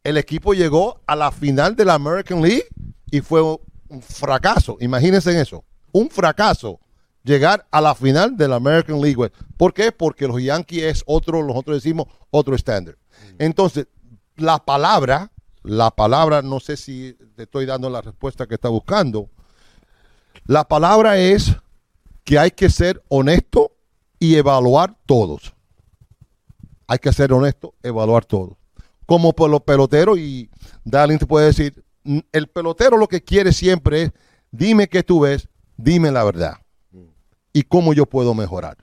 [0.04, 2.66] el equipo llegó a la final de la American League
[3.10, 4.78] y fue un fracaso.
[4.82, 5.64] Imagínense en eso.
[5.94, 6.80] Un fracaso.
[7.24, 9.36] llegar a la final de la American League West.
[9.58, 9.92] ¿Por qué?
[9.92, 12.98] Porque los Yankees es otro, nosotros decimos otro estándar.
[13.38, 13.88] Entonces,
[14.36, 15.32] la palabra,
[15.64, 19.30] la palabra, no sé si te estoy dando la respuesta que está buscando.
[20.46, 21.56] La palabra es
[22.28, 23.72] que hay que ser honesto
[24.20, 25.54] y evaluar todos.
[26.86, 28.58] Hay que ser honesto, evaluar todos.
[29.06, 30.50] Como por los peloteros, y
[30.84, 34.12] Darling te puede decir, mm, el pelotero lo que quiere siempre es,
[34.52, 35.48] dime qué tú ves,
[35.78, 36.58] dime la verdad.
[37.54, 38.76] Y cómo yo puedo mejorar.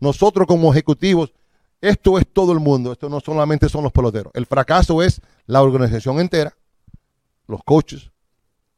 [0.00, 1.34] Nosotros como ejecutivos,
[1.82, 4.32] esto es todo el mundo, esto no solamente son los peloteros.
[4.34, 6.56] El fracaso es la organización entera,
[7.48, 8.10] los coaches,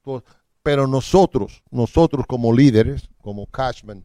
[0.03, 0.25] todos.
[0.63, 4.05] Pero nosotros, nosotros como líderes, como Cashman,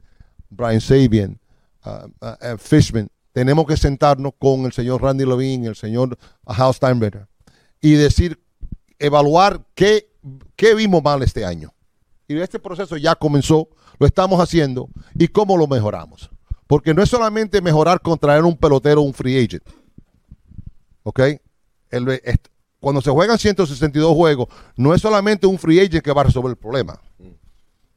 [0.49, 1.39] Brian Sabian,
[1.85, 7.27] uh, uh, Fishman, tenemos que sentarnos con el señor Randy Levine, el señor Hal Steinbrenner,
[7.81, 8.41] y decir,
[8.97, 10.09] evaluar qué,
[10.55, 11.73] qué vimos mal este año.
[12.27, 16.29] Y este proceso ya comenzó, lo estamos haciendo, y cómo lo mejoramos.
[16.67, 19.63] Porque no es solamente mejorar con traer un pelotero, un free agent.
[21.03, 21.19] ¿Ok?
[21.91, 22.21] El-
[22.85, 26.51] cuando se juegan 162 juegos, no es solamente un free agent que va a resolver
[26.51, 27.01] el problema.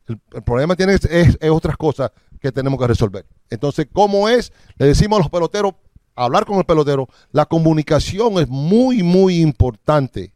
[0.06, 2.10] El, problema tiene es, es- otras cosas
[2.40, 3.26] que tenemos que resolver.
[3.50, 4.50] Entonces, ¿cómo es?
[4.78, 5.74] Le decimos a los peloteros,
[6.16, 10.32] hablar con el pelotero, la comunicación es muy, muy importante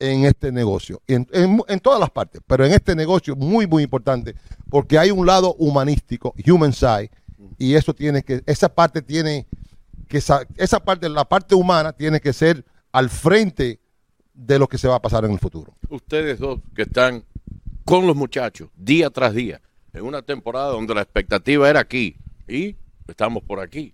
[0.00, 4.34] en este negocio, en, en- todas las partes, pero en este negocio muy, muy importante,
[4.68, 7.12] porque hay un lado humanístico, human side,
[7.56, 9.46] y eso tiene que, esa parte tiene
[10.08, 12.64] que, sa- esa parte, la parte humana tiene que ser
[12.94, 13.80] al frente
[14.32, 15.74] de lo que se va a pasar en el futuro.
[15.90, 17.24] Ustedes dos que están
[17.84, 19.60] con los muchachos día tras día,
[19.92, 22.16] en una temporada donde la expectativa era aquí
[22.46, 22.76] y
[23.08, 23.92] estamos por aquí.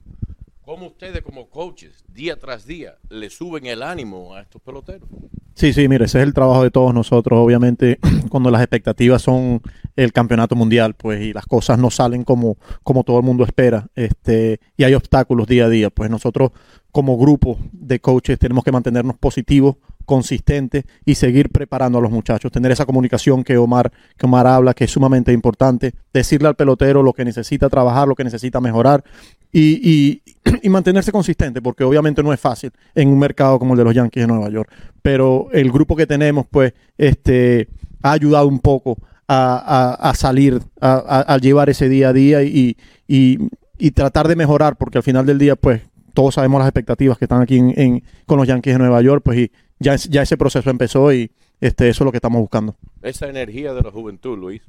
[0.60, 5.08] ¿Cómo ustedes como coaches, día tras día, le suben el ánimo a estos peloteros?
[5.54, 7.38] Sí, sí, mire, ese es el trabajo de todos nosotros.
[7.38, 7.98] Obviamente,
[8.28, 9.62] cuando las expectativas son
[9.96, 13.88] el campeonato mundial, pues, y las cosas no salen como, como todo el mundo espera,
[13.94, 16.52] este, y hay obstáculos día a día, pues nosotros
[16.92, 19.76] como grupo de coaches tenemos que mantenernos positivos,
[20.10, 24.74] consistentes y seguir preparando a los muchachos, tener esa comunicación que Omar, que Omar habla,
[24.74, 29.04] que es sumamente importante, decirle al pelotero lo que necesita trabajar, lo que necesita mejorar
[29.52, 30.20] y,
[30.62, 33.94] y, mantenerse consistente, porque obviamente no es fácil en un mercado como el de los
[33.94, 34.72] Yankees de Nueva York.
[35.00, 37.68] Pero el grupo que tenemos, pues, este,
[38.02, 38.96] ha ayudado un poco
[39.32, 42.76] a, a- a salir, a, a- a llevar ese día a día y,
[43.06, 43.38] y-
[43.78, 45.82] y tratar de mejorar, porque al final del día, pues,
[46.14, 49.22] todos sabemos las expectativas que están aquí en- en- con los Yankees de Nueva York,
[49.24, 52.40] pues, y ya, es- ya ese proceso empezó y este, eso es lo que estamos
[52.40, 52.76] buscando.
[53.02, 54.62] Esa energía de la juventud, Luis.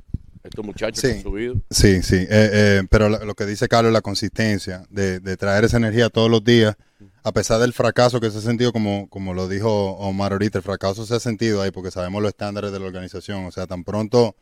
[0.43, 1.55] Estos muchachos que han subido.
[1.70, 5.38] Sí, sí, eh, eh, pero lo, lo que dice Carlos es la consistencia de, de
[5.38, 6.76] traer esa energía todos los días,
[7.24, 10.64] a pesar del fracaso que se ha sentido, como, como lo dijo Omar ahorita, el
[10.64, 13.84] fracaso se ha sentido ahí porque sabemos los estándares de la organización, o sea, tan
[13.84, 14.36] pronto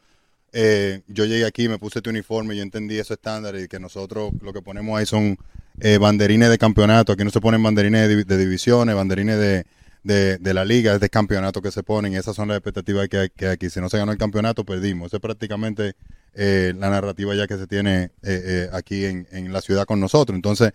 [0.53, 4.31] eh, yo llegué aquí, me puse este uniforme, yo entendí esos estándares y que nosotros
[4.41, 5.37] lo que ponemos ahí son
[5.79, 9.65] eh, banderines de campeonato, aquí no se ponen banderines de, divi- de divisiones, banderines de,
[10.03, 13.29] de, la liga, es de campeonato que se ponen, esas son las expectativas que hay,
[13.29, 13.69] que aquí.
[13.69, 15.07] Si no se ganó el campeonato, perdimos.
[15.07, 15.93] Eso es prácticamente
[16.33, 19.99] eh, la narrativa ya que se tiene eh, eh, aquí en, en la ciudad con
[19.99, 20.35] nosotros.
[20.35, 20.71] Entonces,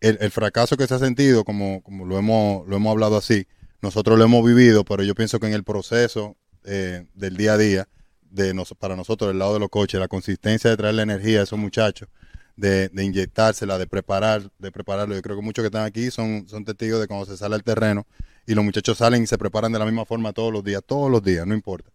[0.00, 3.46] el, el fracaso que se ha sentido, como, como lo, hemos, lo hemos hablado así,
[3.80, 7.88] nosotros lo hemos vivido, pero yo pienso que en el proceso del día a día,
[8.30, 11.40] de nos- para nosotros del lado de los coches, la consistencia de traer la energía
[11.40, 12.08] a esos muchachos,
[12.56, 15.14] de, de inyectársela, de preparar, de prepararlo.
[15.14, 17.62] Yo creo que muchos que están aquí son, son testigos de cuando se sale al
[17.64, 18.06] terreno
[18.46, 21.10] y los muchachos salen y se preparan de la misma forma todos los días, todos
[21.10, 21.90] los días, no importa.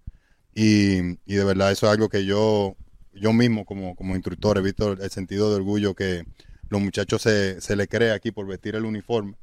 [0.53, 2.75] Y, y de verdad eso es algo que yo,
[3.13, 6.25] yo mismo como, como instructor he visto el sentido de orgullo que
[6.69, 9.35] los muchachos se, se le cree aquí por vestir el uniforme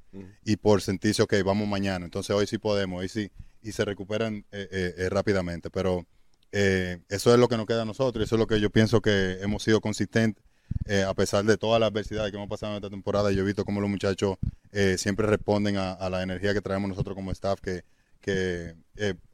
[0.44, 2.04] y por sentirse, ok, vamos mañana.
[2.04, 3.30] Entonces hoy sí podemos, hoy sí,
[3.62, 5.68] y se recuperan eh, eh, eh, rápidamente.
[5.70, 6.06] Pero
[6.52, 9.00] eh, eso es lo que nos queda a nosotros, eso es lo que yo pienso
[9.00, 10.44] que hemos sido consistentes.
[10.84, 13.46] eh, a pesar de todas las adversidades que hemos pasado en esta temporada, yo he
[13.46, 14.36] visto cómo los muchachos
[14.72, 17.84] eh, siempre responden a, la energía que traemos nosotros como staff, que,
[18.20, 18.74] que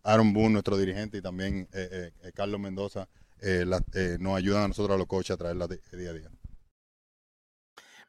[0.05, 1.69] Aaron Boone, nuestro dirigente, y también
[2.35, 3.09] Carlos Mendoza
[4.21, 6.31] nos ayudan a nosotros a los coaches a traerla día a día.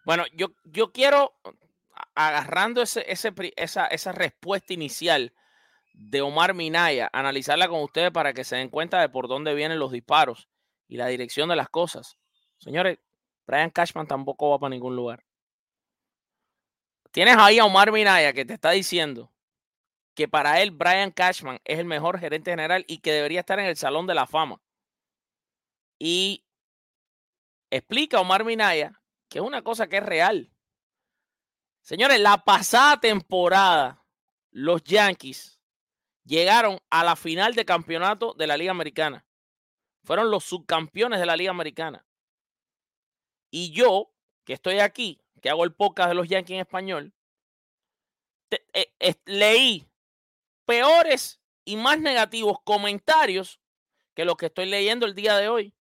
[0.05, 1.33] Bueno, yo, yo quiero,
[2.13, 5.33] agarrando ese, ese, esa, esa respuesta inicial
[5.97, 9.79] de Omar Minaya, analizarla con ustedes para que se den cuenta de por dónde vienen
[9.79, 10.49] los disparos
[10.87, 12.17] y la dirección de las cosas.
[12.57, 12.99] Señores,
[13.47, 15.23] Brian Cashman tampoco va para ningún lugar.
[17.11, 19.31] Tienes ahí a Omar Minaya que te está diciendo
[20.15, 23.65] que para él Brian Cashman es el mejor gerente general y que debería estar en
[23.65, 24.61] el Salón de la Fama.
[25.97, 26.45] Y
[27.69, 30.51] explica Omar Minaya que es una cosa que es real.
[31.81, 34.03] Señores, la pasada temporada,
[34.51, 35.54] los Yankees
[36.25, 39.25] llegaron a la final de campeonato de la Liga Americana.
[40.03, 42.05] Fueron los subcampeones de la Liga Americana.
[43.49, 44.11] Y yo,
[44.43, 47.13] que estoy aquí, que hago el podcast de los Yankees en español,
[48.73, 49.87] eh, leí
[50.65, 53.59] peores y más negativos comentarios
[54.13, 55.73] que los que estoy leyendo el día de hoy.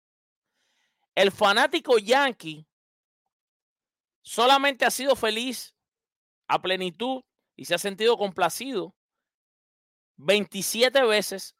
[1.15, 2.67] El fanático yankee
[4.23, 5.75] solamente ha sido feliz
[6.47, 7.23] a plenitud
[7.55, 8.95] y se ha sentido complacido
[10.17, 11.55] 27 veces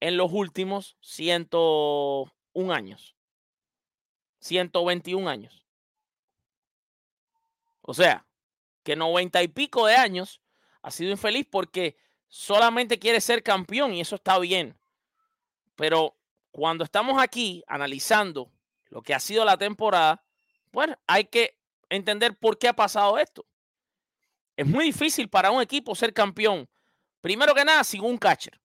[0.00, 3.16] en los últimos 101 años.
[4.40, 5.64] 121 años.
[7.82, 8.26] O sea,
[8.82, 10.40] que 90 y pico de años
[10.82, 11.96] ha sido infeliz porque
[12.28, 14.78] solamente quiere ser campeón y eso está bien.
[15.76, 16.16] Pero
[16.50, 18.50] cuando estamos aquí analizando
[18.88, 20.24] lo que ha sido la temporada,
[20.72, 23.46] bueno, hay que entender por qué ha pasado esto.
[24.56, 26.68] Es muy difícil para un equipo ser campeón,
[27.20, 28.60] primero que nada, sin un catcher.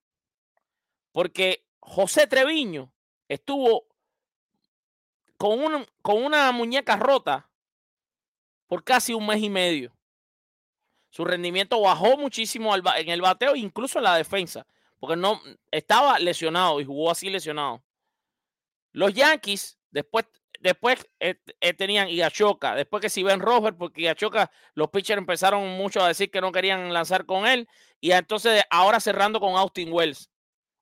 [1.12, 2.92] Porque José Treviño
[3.28, 3.88] estuvo
[5.38, 7.50] con una, con una muñeca rota
[8.68, 9.96] por casi un mes y medio.
[11.10, 14.68] Su rendimiento bajó muchísimo en el bateo, incluso en la defensa,
[15.00, 15.42] porque no
[15.72, 17.82] estaba lesionado y jugó así lesionado.
[18.92, 20.26] Los Yankees después,
[20.66, 25.70] después eh, eh, tenían Igachoca, después que si ven Robert, porque Igachoca, los pitchers empezaron
[25.78, 27.68] mucho a decir que no querían lanzar con él,
[28.02, 30.30] y entonces ahora cerrando con Austin Wells.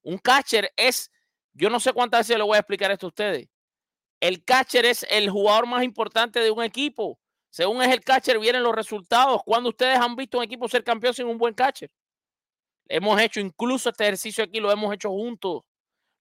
[0.01, 1.11] Un catcher es,
[1.53, 3.49] yo no sé cuántas veces le voy a explicar esto a ustedes.
[4.21, 7.19] El catcher es el jugador más importante de un equipo.
[7.49, 9.41] Según es el catcher, vienen los resultados.
[9.45, 11.91] Cuando ustedes han visto un equipo ser campeón sin un buen catcher?
[12.88, 15.63] Hemos hecho incluso este ejercicio aquí, lo hemos hecho juntos.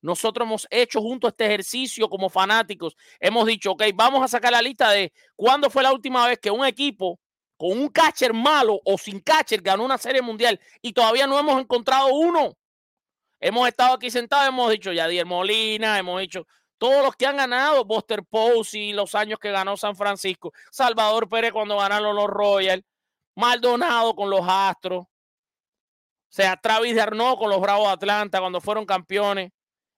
[0.03, 2.97] Nosotros hemos hecho juntos este ejercicio como fanáticos.
[3.21, 6.51] Hemos dicho, ok, vamos a sacar la lista de cuándo fue la última vez que
[6.51, 7.19] un equipo
[7.57, 11.61] con un catcher malo o sin catcher ganó una serie mundial y todavía no hemos
[11.61, 12.57] encontrado uno.
[13.41, 16.47] Hemos estado aquí sentados, hemos dicho Yadier Molina, hemos dicho
[16.79, 21.53] todos los que han ganado, Buster Posey, los años que ganó San Francisco, Salvador Pérez
[21.53, 22.85] cuando ganaron los Royals,
[23.37, 25.05] Maldonado con los Astros,
[26.33, 29.53] o sea, Travis Darno con los Bravos de Atlanta cuando fueron campeones.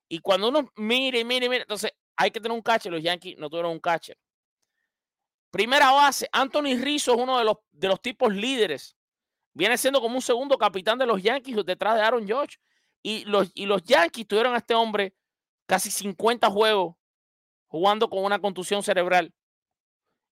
[0.08, 2.92] Y cuando uno mire, mire, mire, entonces hay que tener un catcher.
[2.92, 4.18] Los Yankees no tuvieron un catcher.
[5.50, 8.96] Primera base, Anthony Rizzo es uno de los, de los tipos líderes.
[9.52, 12.58] Viene siendo como un segundo capitán de los Yankees detrás de Aaron George.
[13.02, 15.14] Y los, y los Yankees tuvieron a este hombre
[15.66, 16.96] casi 50 juegos
[17.66, 19.32] jugando con una contusión cerebral.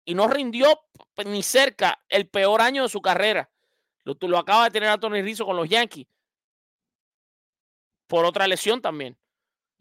[0.04, 0.80] Y no rindió
[1.14, 3.48] p- ni cerca el peor año de su carrera.
[4.04, 6.08] Lo, lo acaba de tener Anthony Rizzo con los Yankees.
[8.08, 9.16] Por otra lesión también.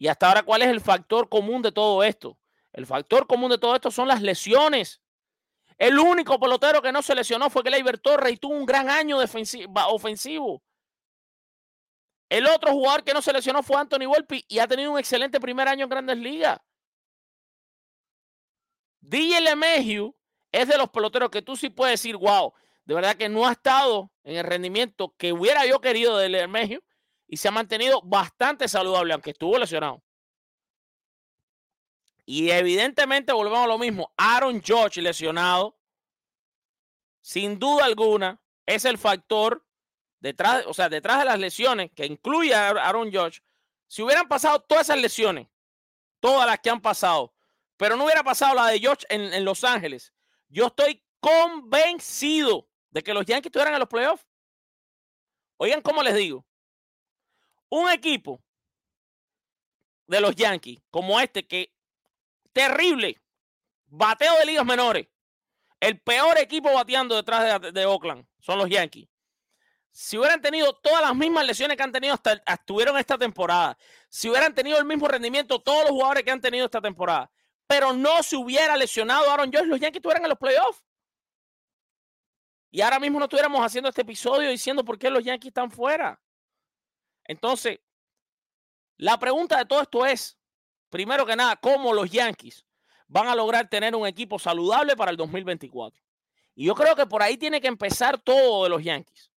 [0.01, 2.35] Y hasta ahora, ¿cuál es el factor común de todo esto?
[2.73, 4.99] El factor común de todo esto son las lesiones.
[5.77, 9.19] El único pelotero que no se lesionó fue Gleyber Torres y tuvo un gran año
[9.19, 10.63] ofensivo.
[12.29, 15.39] El otro jugador que no se lesionó fue Anthony Volpi y ha tenido un excelente
[15.39, 16.57] primer año en Grandes Ligas.
[19.01, 20.15] DJ LeMahieu
[20.51, 22.51] es de los peloteros que tú sí puedes decir, wow,
[22.85, 26.81] de verdad que no ha estado en el rendimiento que hubiera yo querido de LeMahieu
[27.31, 30.03] y se ha mantenido bastante saludable, aunque estuvo lesionado.
[32.25, 34.11] Y evidentemente volvemos a lo mismo.
[34.17, 35.79] Aaron George lesionado,
[37.21, 39.65] sin duda alguna, es el factor
[40.19, 43.41] detrás, o sea, detrás de las lesiones que incluye a Aaron George.
[43.87, 45.47] Si hubieran pasado todas esas lesiones,
[46.19, 47.33] todas las que han pasado,
[47.77, 50.13] pero no hubiera pasado la de George en, en Los Ángeles,
[50.49, 54.27] yo estoy convencido de que los Yankees estuvieran en los playoffs.
[55.55, 56.45] Oigan, ¿cómo les digo?
[57.71, 58.43] Un equipo
[60.07, 61.73] de los Yankees como este que
[62.51, 63.21] terrible
[63.87, 65.07] bateo de ligas menores,
[65.79, 69.07] el peor equipo bateando detrás de, Oakland son los Yankees.
[69.89, 73.77] Si hubieran tenido todas las mismas lesiones que han tenido hasta, hasta tuvieron esta temporada,
[74.09, 77.31] si hubieran tenido el mismo rendimiento todos los jugadores que han tenido esta temporada,
[77.67, 80.83] pero no se hubiera lesionado Aaron George, los Yankees estuvieran en los playoffs.
[82.69, 86.21] Y ahora mismo no estuviéramos haciendo este episodio diciendo por qué los Yankees están fuera.
[87.25, 87.79] Entonces,
[88.97, 90.37] la pregunta de todo esto es,
[90.89, 92.65] primero que nada, ¿cómo los Yankees
[93.07, 96.01] van a lograr tener un equipo saludable para el 2024?
[96.55, 99.31] Y yo creo que por ahí tiene que empezar todo de los Yankees.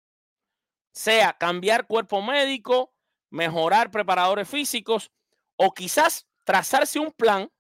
[0.93, 2.93] Sea cambiar cuerpo médico,
[3.31, 5.11] mejorar preparadores físicos
[5.57, 7.51] o quizás trazarse un plan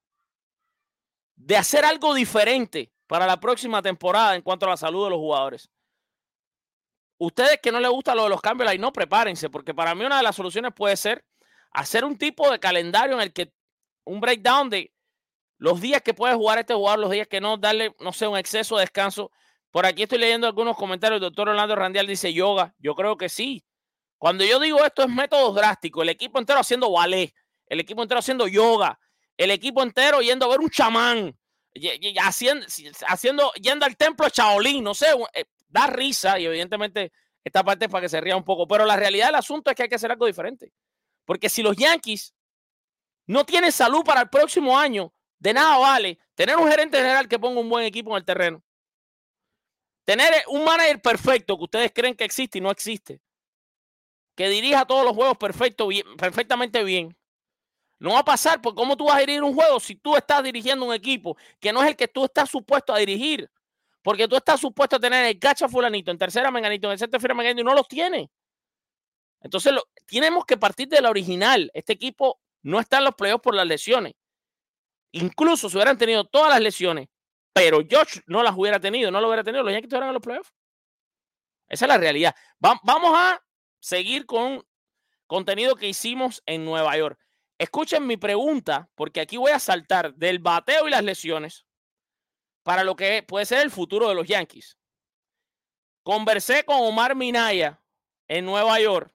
[1.37, 5.18] de hacer algo diferente para la próxima temporada en cuanto a la salud de los
[5.18, 5.70] jugadores.
[7.18, 10.04] Ustedes que no les gusta lo de los cambios, ahí no prepárense, porque para mí
[10.04, 11.24] una de las soluciones puede ser
[11.72, 13.52] hacer un tipo de calendario en el que
[14.04, 14.92] un breakdown de
[15.58, 18.36] los días que puede jugar este jugador, los días que no, darle, no sé, un
[18.36, 19.30] exceso de descanso.
[19.70, 21.16] Por aquí estoy leyendo algunos comentarios.
[21.16, 22.74] El doctor Orlando Randial dice yoga.
[22.78, 23.64] Yo creo que sí.
[24.18, 26.02] Cuando yo digo esto es métodos drásticos.
[26.02, 27.32] El equipo entero haciendo ballet,
[27.66, 28.98] el equipo entero haciendo yoga,
[29.36, 31.36] el equipo entero yendo a ver un chamán,
[31.72, 32.66] y- haciendo,
[33.08, 35.44] haciendo, yendo al templo de Shaolin, no sé, eh,
[35.75, 37.12] da risa y evidentemente
[37.43, 39.77] esta parte es para que se ría un poco, pero la realidad del asunto es
[39.77, 40.72] que hay que hacer algo diferente.
[41.25, 42.33] Porque si los Yankees
[43.27, 47.39] no tienen salud para el próximo año, de nada vale tener un gerente general que
[47.39, 48.62] ponga un buen equipo en el terreno.
[50.05, 53.20] Tener un manager perfecto que ustedes creen que existe y no existe.
[54.37, 57.16] Que dirija todos los juegos perfecto, bien- perfectamente bien.
[57.99, 60.43] No va a pasar, porque ¿cómo tú vas a dirigir un juego si tú estás
[60.45, 63.51] dirigiendo un equipo que no es el que tú estás supuesto a dirigir?
[64.05, 67.18] Porque tú estás supuesto a tener el gacha fulanito, en tercera menganito, en el centro
[67.18, 68.30] firma menganito y no los tiene.
[69.40, 71.70] Entonces, lo- tenemos que partir de la original.
[71.72, 74.12] Este equipo no está en los playoffs por las lesiones.
[75.12, 77.09] Incluso si hubieran tenido todas las lesiones,
[77.55, 80.22] pero Josh no las hubiera tenido, no lo hubiera tenido, los Yankees estuvieran en los
[80.22, 80.52] playoffs.
[81.68, 82.34] Esa es la realidad.
[82.62, 83.42] Va- vamos a
[83.80, 84.66] seguir con
[85.26, 87.18] contenido que hicimos en Nueva York.
[87.57, 91.64] Escuchen mi pregunta, porque aquí voy a saltar del bateo y las lesiones
[92.64, 94.76] para lo que puede ser el futuro de los Yankees.
[96.02, 97.80] Conversé con Omar Minaya
[98.28, 99.10] en Nueva York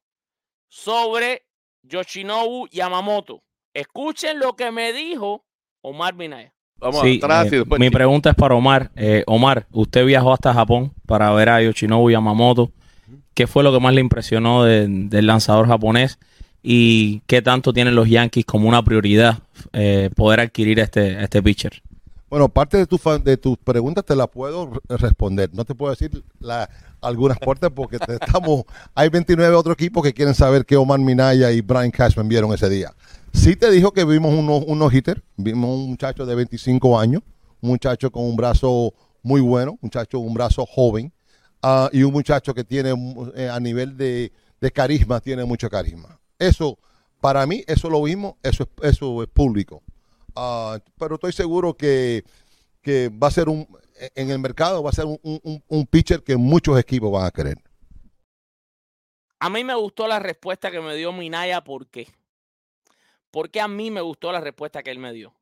[0.68, 1.44] sobre
[1.84, 3.44] Yoshinobu Yamamoto.
[3.74, 5.46] Escuchen lo que me dijo
[5.82, 6.54] Omar Minaya.
[6.78, 7.80] Vamos Sí, atrás eh, después.
[7.80, 8.92] mi pregunta es para Omar.
[8.96, 12.72] Eh, Omar, usted viajó hasta Japón para ver a Yoshinobu Yamamoto.
[13.34, 16.20] ¿Qué fue lo que más le impresionó de- del lanzador japonés?
[16.62, 19.40] ¿Y qué tanto tienen los Yankees como una prioridad
[19.74, 21.82] eh, poder adquirir este, a este pitcher?
[22.30, 25.50] Bueno, parte de, tu de tus preguntas te la puedo re- responder.
[25.54, 26.24] No te puedo decir
[27.02, 28.64] algunas partes porque te estamos.
[28.96, 32.70] Hay 29 otros equipos que quieren saber qué Omar Minaya y Brian Cashman vieron ese
[32.70, 32.94] día.
[33.34, 35.22] Sí te dijo que vimos unos unos hitters.
[35.38, 37.22] Vimos un muchacho de 25 años,
[37.62, 41.12] un muchacho con un brazo muy bueno, un muchacho con un brazo joven
[41.64, 42.94] ah, y un muchacho que tiene
[43.36, 46.20] eh, a nivel de, de carisma, tiene mucho carisma.
[46.38, 46.78] Eso,
[47.22, 49.82] para mí, eso lo vimos, eso es, eso es público.
[50.42, 52.24] Ah, pero estoy seguro que,
[52.82, 53.68] que va a ser un,
[54.16, 57.32] en el mercado va a ser un, un- un pitcher que muchos equipos van a
[57.32, 57.58] querer.
[59.42, 61.62] A mí me gustó la respuesta que me dio Minaya.
[61.64, 62.08] ¿Por qué?
[63.32, 65.34] Porque a mí me gustó la respuesta que él me dio.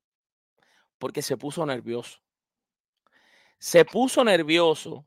[0.99, 2.19] Porque se puso nervioso.
[3.59, 5.05] Se puso nervioso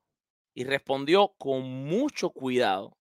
[0.54, 2.96] y respondió con mucho cuidado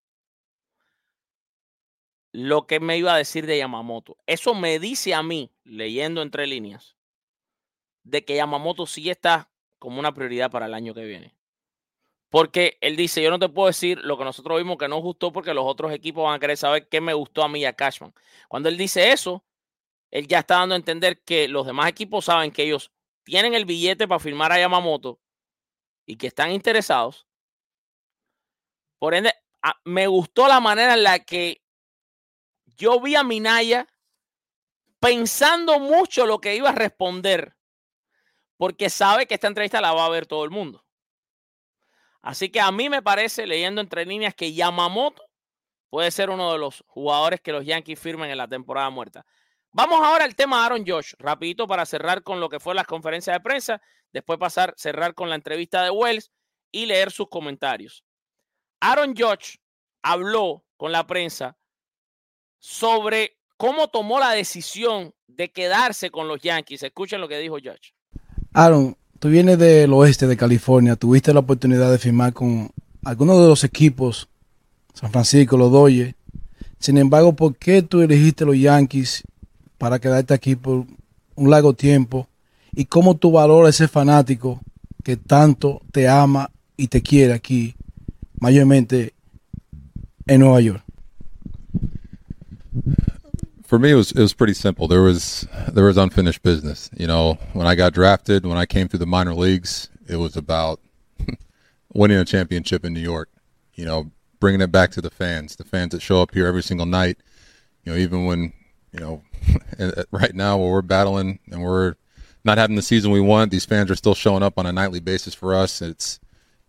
[2.31, 4.17] lo que me iba a decir de Yamamoto.
[4.25, 6.95] Eso me dice a mí, leyendo entre líneas,
[8.03, 11.35] de que Yamamoto sí está como una prioridad para el año que viene.
[12.29, 15.31] Porque él dice, yo no te puedo decir lo que nosotros vimos que no gustó
[15.31, 17.73] porque los otros equipos van a querer saber qué me gustó a mí y a
[17.73, 18.13] Cashman.
[18.47, 19.43] Cuando él dice eso,
[20.11, 22.91] él ya está dando a entender que los demás equipos saben que ellos
[23.23, 25.19] tienen el billete para firmar a Yamamoto
[26.05, 27.27] y que están interesados.
[28.99, 29.33] Por ende,
[29.85, 31.63] me gustó la manera en la que
[32.79, 33.87] yo vi a Minaya
[34.99, 37.55] pensando mucho lo que iba a responder,
[38.57, 40.83] porque sabe que esta entrevista la va a ver todo el mundo.
[42.21, 45.23] Así que a mí me parece, leyendo entre líneas, que Yamamoto
[45.89, 49.25] puede ser uno de los jugadores que los Yankees firmen en la temporada muerta.
[49.71, 53.35] Vamos ahora al tema Aaron Josh, rapidito para cerrar con lo que fue las conferencias
[53.35, 56.31] de prensa, después pasar, cerrar con la entrevista de Wells
[56.71, 58.05] y leer sus comentarios.
[58.79, 59.57] Aaron Josh
[60.01, 61.58] habló con la prensa
[62.59, 66.83] sobre cómo tomó la decisión de quedarse con los Yankees.
[66.83, 67.91] Escuchen lo que dijo Josh.
[68.53, 72.71] Aaron, tú vienes del oeste de California, tuviste la oportunidad de firmar con
[73.03, 74.27] algunos de los equipos,
[74.93, 76.15] San Francisco, los Dodgers.
[76.79, 79.23] Sin embargo, ¿por qué tú elegiste los Yankees
[79.77, 80.85] para quedarte aquí por
[81.35, 82.27] un largo tiempo?
[82.73, 84.61] ¿Y cómo tú valoras ese fanático
[85.03, 87.75] que tanto te ama y te quiere aquí,
[88.39, 89.13] mayormente
[90.27, 90.83] en Nueva York?
[93.63, 97.07] For me it was it was pretty simple there was there was unfinished business you
[97.07, 100.79] know when i got drafted when i came through the minor leagues it was about
[101.93, 103.29] winning a championship in new york
[103.75, 106.63] you know bringing it back to the fans the fans that show up here every
[106.63, 107.17] single night
[107.83, 108.53] you know even when
[108.91, 109.21] you know
[110.11, 111.95] right now where we're battling and we're
[112.43, 114.99] not having the season we want these fans are still showing up on a nightly
[114.99, 116.19] basis for us it's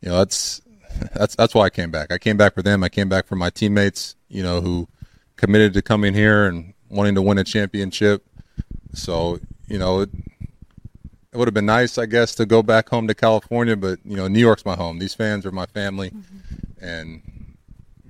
[0.01, 0.61] you know that's
[1.15, 2.13] that's that's why I came back.
[2.13, 2.83] I came back for them.
[2.85, 4.89] I came back for my teammates, you know, who
[5.41, 8.23] committed to coming here and wanting to win a championship.
[8.93, 10.11] So, you know, it,
[11.33, 14.17] it would have been nice, I guess, to go back home to California, but you
[14.17, 14.99] know, New York's my home.
[14.99, 16.13] These fans are my family,
[16.81, 17.23] and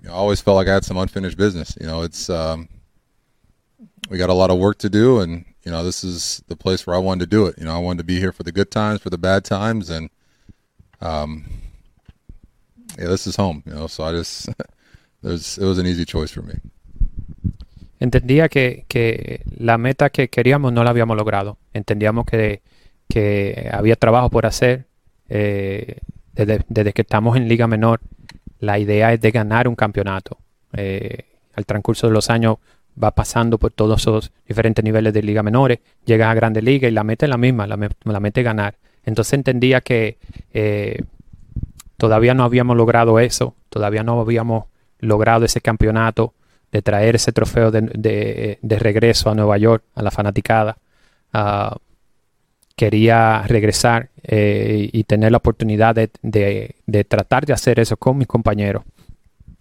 [0.03, 1.77] you know, I always felt like I had some unfinished business.
[1.81, 2.69] You know, it's um,
[4.09, 6.87] we got a lot of work to do, and you know, this is the place
[6.87, 7.57] where I wanted to do it.
[7.59, 9.91] You know, I wanted to be here for the good times, for the bad times,
[9.91, 10.09] and
[11.03, 11.45] um,
[12.99, 13.63] yeah, this is home.
[13.67, 14.49] You know, so I just
[15.23, 16.55] there's it was an easy choice for me.
[18.01, 21.59] Entendía que, que la meta que queríamos no la habíamos logrado.
[21.73, 22.63] Entendíamos que
[23.09, 24.87] que había trabajo por hacer.
[25.29, 25.99] Eh,
[26.33, 28.01] desde, desde que estamos en Liga Menor,
[28.59, 30.39] la idea es de ganar un campeonato.
[30.73, 31.25] Eh,
[31.55, 32.57] al transcurso de los años
[33.03, 36.91] va pasando por todos esos diferentes niveles de Liga Menores, llega a Grande Liga y
[36.93, 37.89] la meta es la misma, la, me-
[38.21, 38.77] meta es ganar.
[39.05, 40.19] Entonces entendía que
[40.53, 41.03] eh,
[41.97, 44.65] todavía no habíamos logrado eso, todavía no habíamos
[44.99, 46.35] logrado ese campeonato
[46.73, 50.79] de traer ese trofeo de, de- de regreso a Nueva York, a la fanaticada.
[51.33, 51.77] Ah,
[52.77, 58.27] quería regresar eh, y tener la oportunidad de, de- tratar de hacer eso con mis
[58.27, 58.85] compañeros.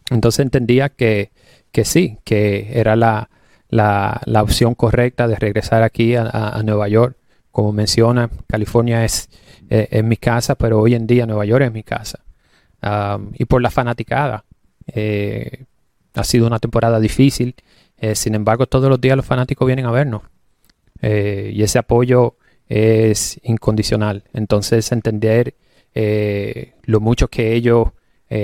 [0.10, 1.32] Entonces entendía que,
[1.72, 3.30] que sí, que era la,
[3.70, 7.16] la- la opción correcta de regresar aquí a, a- a Nueva York.
[7.52, 9.28] Como menciona, California es,
[9.70, 12.20] eh, es mi casa, pero hoy en día Nueva York es mi casa.
[12.82, 14.46] Um, y por la fanaticada.
[14.88, 15.66] Eh,
[16.14, 17.56] ha sido una temporada difícil.
[17.98, 20.24] eh, sin embargo, todos los días los fanáticos vienen a vernos.
[21.02, 22.36] Eh, y ese apoyo
[22.68, 24.24] es incondicional.
[24.34, 25.56] Entonces, entender
[25.96, 27.90] eh, lo mucho que ellos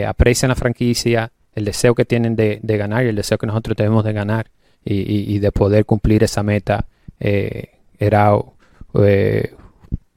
[0.08, 4.04] aprecian la franquicia, el deseo que tienen de, ganar y el deseo que nosotros tenemos
[4.04, 4.50] de ganar
[4.84, 6.88] y, de poder cumplir esa meta,
[7.20, 8.36] era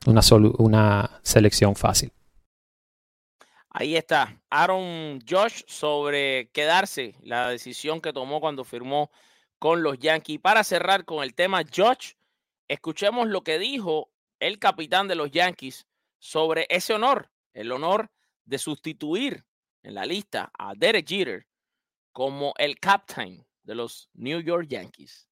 [0.07, 0.21] una,
[0.59, 2.11] una selección fácil.
[3.81, 9.13] Ahí está, Aaron Josh sobre quedarse, la decisión que tomó cuando firmó
[9.61, 10.41] con los Yankees.
[10.41, 12.15] Para cerrar con el tema Josh,
[12.67, 14.11] escuchemos lo que dijo
[14.41, 15.87] el capitán de los Yankees
[16.19, 18.11] sobre ese honor, el honor
[18.47, 19.45] de sustituir
[19.85, 21.47] en la lista a Derek Jeter
[22.13, 25.29] como el captain de los New York Yankees.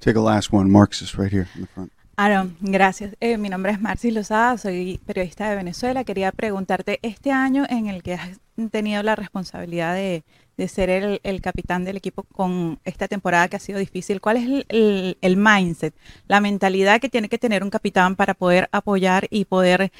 [0.00, 0.70] Take a last one.
[0.70, 1.93] Mark's is right here in the front.
[2.16, 3.16] Aaron, gracias.
[3.20, 6.04] Eh, mi nombre es Marcis Lozada, soy periodista de Venezuela.
[6.04, 8.38] Quería preguntarte, este año en el que has
[8.70, 10.22] tenido la responsabilidad de,
[10.68, 15.36] ser el, capitán del equipo con esta temporada que ha sido difícil, ¿cuál es el,
[15.36, 15.92] mindset,
[16.28, 19.90] la mentalidad que tiene que tener un capitán para poder apoyar y poder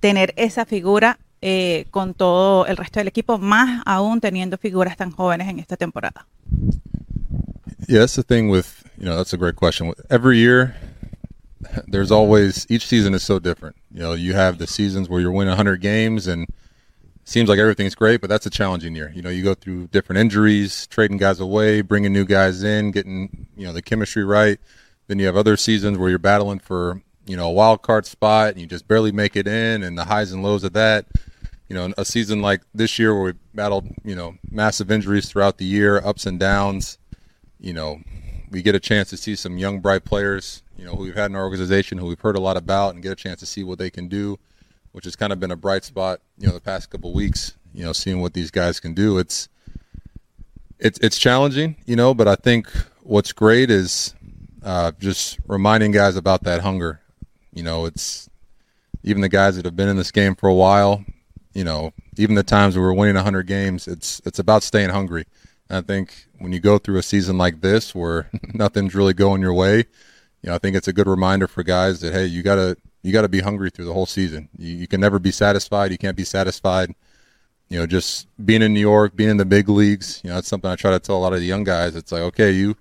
[0.00, 5.12] tener esa figura eh, con todo el resto del equipo, más aún teniendo figuras tan
[5.12, 6.26] jóvenes en esta temporada?
[7.86, 9.92] Yeah, that's the thing with you know that's a great question.
[10.08, 10.74] Every year,
[11.86, 13.76] there's always each season is so different.
[13.92, 16.46] You know, you have the seasons where you're winning 100 games and
[17.24, 19.12] seems like everything's great, but that's a challenging year.
[19.14, 23.46] You know, you go through different injuries, trading guys away, bringing new guys in, getting
[23.56, 24.58] you know the chemistry right.
[25.06, 28.52] Then you have other seasons where you're battling for you know a wild card spot
[28.52, 31.06] and you just barely make it in, and the highs and lows of that.
[31.68, 35.58] You know, a season like this year where we battled you know massive injuries throughout
[35.58, 36.98] the year, ups and downs
[37.64, 37.98] you know,
[38.54, 41.28] we get a chance to see some young, bright players, you know, who we've had
[41.28, 43.64] in our organization, who we've heard a lot about, and get a chance to see
[43.64, 44.38] what they can do,
[44.92, 47.56] which has kind of been a bright spot, you know, the past couple weeks.
[47.74, 49.18] You know, seeing what these guys can do.
[49.18, 49.48] It's
[50.78, 52.70] it's it's challenging, you know, but I think
[53.02, 54.14] what's great is
[54.62, 57.00] uh, just reminding guys about that hunger.
[57.52, 58.30] You know, it's
[59.02, 61.04] even the guys that have been in this game for a while.
[61.54, 65.24] You know, even the times we're winning 100 games, it's it's about staying hungry.
[65.68, 69.40] And I think when you go through a season like this where nothing's really going
[69.40, 72.42] your way, you know, I think it's a good reminder for guys that hey, you
[72.42, 74.48] gotta you gotta be hungry through the whole season.
[74.58, 75.90] You, you can never be satisfied.
[75.90, 76.94] You can't be satisfied.
[77.70, 80.20] You know, just being in New York, being in the big leagues.
[80.22, 81.96] You know, that's something I try to tell a lot of the young guys.
[81.96, 82.76] It's like okay, you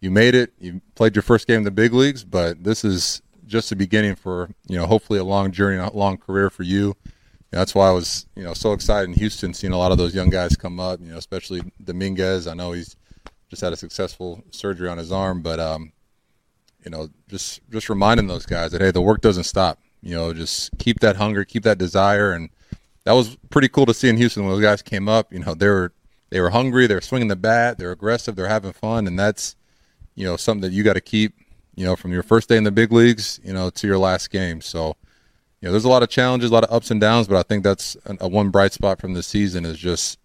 [0.00, 0.52] you made it.
[0.58, 4.16] You played your first game in the big leagues, but this is just the beginning
[4.16, 6.96] for you know hopefully a long journey, a long career for you.
[7.56, 10.14] That's why I was you know so excited in Houston seeing a lot of those
[10.14, 11.00] young guys come up.
[11.00, 12.46] You know, especially Dominguez.
[12.46, 12.96] I know he's
[13.48, 15.92] just had a successful surgery on his arm, but um,
[16.84, 19.78] you know, just just reminding those guys that hey, the work doesn't stop.
[20.02, 22.50] You know, just keep that hunger, keep that desire, and
[23.04, 25.32] that was pretty cool to see in Houston when those guys came up.
[25.32, 25.92] You know, they were
[26.30, 29.56] they were hungry, they were swinging the bat, they're aggressive, they're having fun, and that's
[30.14, 31.34] you know something that you got to keep.
[31.74, 34.30] You know, from your first day in the big leagues, you know, to your last
[34.30, 34.62] game.
[34.62, 34.96] So,
[35.66, 37.64] know, there's a lot of challenges, a lot of ups and downs, but I think
[37.64, 40.18] that's a, a one bright spot from this season is just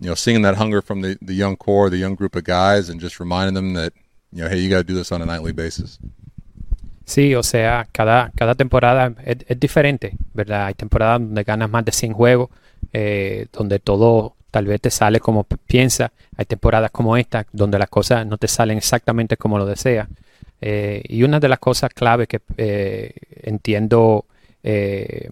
[0.00, 2.88] you know seeing that hunger from the the young core, the young group of guys,
[2.88, 3.92] and just reminding them that
[4.32, 5.98] you know, hey, you got to do this on a nightly basis.
[7.04, 10.66] Sí, o sea, cada, cada temporada es, es diferente, ¿verdad?
[10.66, 12.50] Hay temporadas donde ganas más de 100 juegos,
[12.92, 16.10] eh, donde todo tal vez te sale como piensas.
[16.36, 20.06] Hay temporadas como esta, donde las cosas no te salen exactamente como lo deseas.
[20.60, 24.26] Eh, y una de las cosas clave que eh, entiendo,
[24.62, 25.28] eh,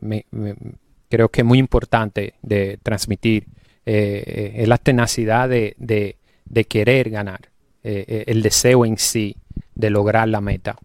[1.09, 3.47] creo que es muy importante de transmitir,
[3.85, 6.17] eh, es la tenacidad de, de-
[6.65, 7.41] querer ganar,
[7.85, 9.37] eh, el deseo en sí
[9.75, 10.77] de lograr la meta.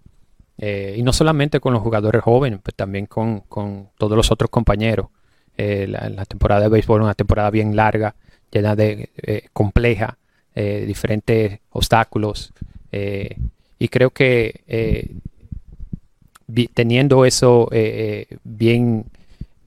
[0.57, 5.07] Y no solamente con los jugadores jóvenes, pero también con, con todos los otros compañeros.
[5.57, 8.13] La, la temporada de béisbol es una temporada bien larga,
[8.51, 9.09] llena de
[9.53, 10.19] compleja,
[10.53, 12.53] diferentes obstáculos.
[13.79, 15.15] y creo que
[16.73, 19.05] teniendo eso eh, eh, bien,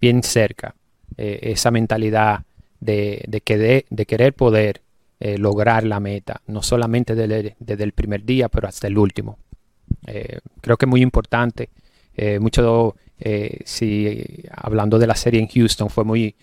[0.00, 0.74] bien cerca,
[1.16, 2.42] eh, esa mentalidad
[2.80, 4.80] de, de, querer, de querer poder
[5.38, 9.38] lograr la meta, no solamente desde, el primer día, pero hasta el último.
[10.60, 11.70] Creo que es muy importante.
[12.40, 12.94] Mucho,
[13.64, 16.34] si hablando de la serie en Houston, fue muy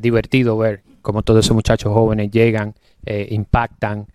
[0.00, 2.74] divertido ver cómo todos esos muchachos jóvenes llegan,
[3.04, 4.06] impactan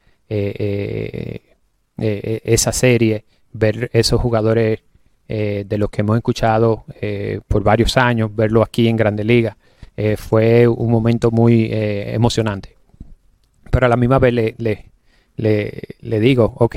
[1.98, 4.80] esa serie, ver esos jugadores
[5.30, 9.58] eh, de los que hemos escuchado eh, por varios años, verlo aquí en Grande Liga,
[9.98, 12.78] eh, fue un momento muy emocionante.
[13.70, 14.56] Pero a la misma vez le,
[15.36, 16.76] le, le, digo, ok,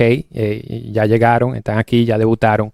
[0.91, 2.73] ya llegaron, están aquí, ya debutaron,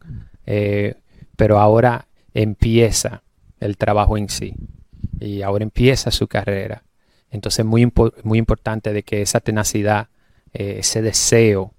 [1.35, 3.21] pero ahora empieza
[3.59, 4.55] el trabajo en sí
[5.19, 6.83] y ahora empieza su carrera.
[7.29, 7.91] Entonces es muy,
[8.23, 10.07] muy importante de que esa tenacidad,
[10.53, 11.73] ese deseo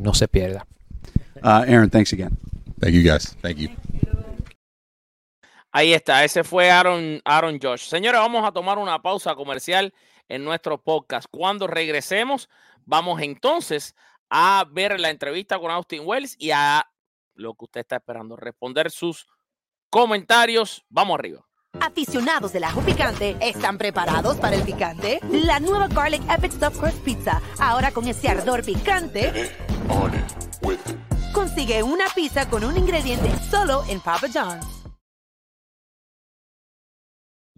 [0.00, 0.66] no se pierda.
[1.42, 2.36] Uh, Aaron, thanks again.
[2.82, 3.36] Thank you guys.
[3.40, 3.68] Thank you.
[5.70, 7.86] Ahí está, ese fue Aaron, Aaron Josh.
[7.86, 9.94] Señores, vamos a tomar una pausa comercial
[10.28, 11.26] en nuestro podcast.
[11.30, 12.48] Cuando regresemos,
[12.84, 13.94] vamos entonces
[14.28, 16.84] a ver la entrevista con Austin Wells y a
[17.34, 19.26] lo que usted está esperando, responder sus
[19.88, 20.84] comentarios.
[20.88, 21.46] Vamos arriba.
[21.80, 25.20] Aficionados del ajo picante, ¿están preparados para el picante?
[25.30, 29.52] La nueva Garlic Epic Stuffed Crust Pizza, ahora con ese ardor picante.
[31.32, 34.82] Consigue una pizza con un ingrediente solo en Papa John's.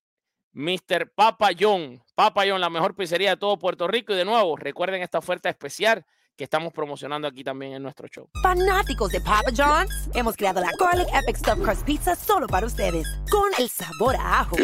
[0.53, 1.11] Mr.
[1.15, 2.03] Papa John.
[2.15, 4.13] Papa John, la mejor pizzería de todo Puerto Rico.
[4.13, 6.05] Y de nuevo, recuerden esta oferta especial
[6.37, 8.29] que estamos promocionando aquí también en nuestro show.
[8.43, 13.07] Fanáticos de Papa John's, hemos creado la Garlic Epic Stuffed Crust Pizza solo para ustedes,
[13.31, 14.57] con el sabor a ajo.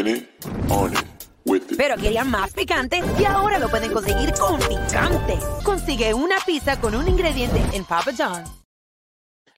[1.76, 5.38] Pero querían más picante y ahora lo pueden conseguir con picante.
[5.62, 8.50] Consigue una pizza con un ingrediente en Papa John's.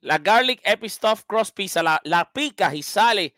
[0.01, 3.35] La Garlic Epic Stuffed Crust Pizza, la, la picas y sale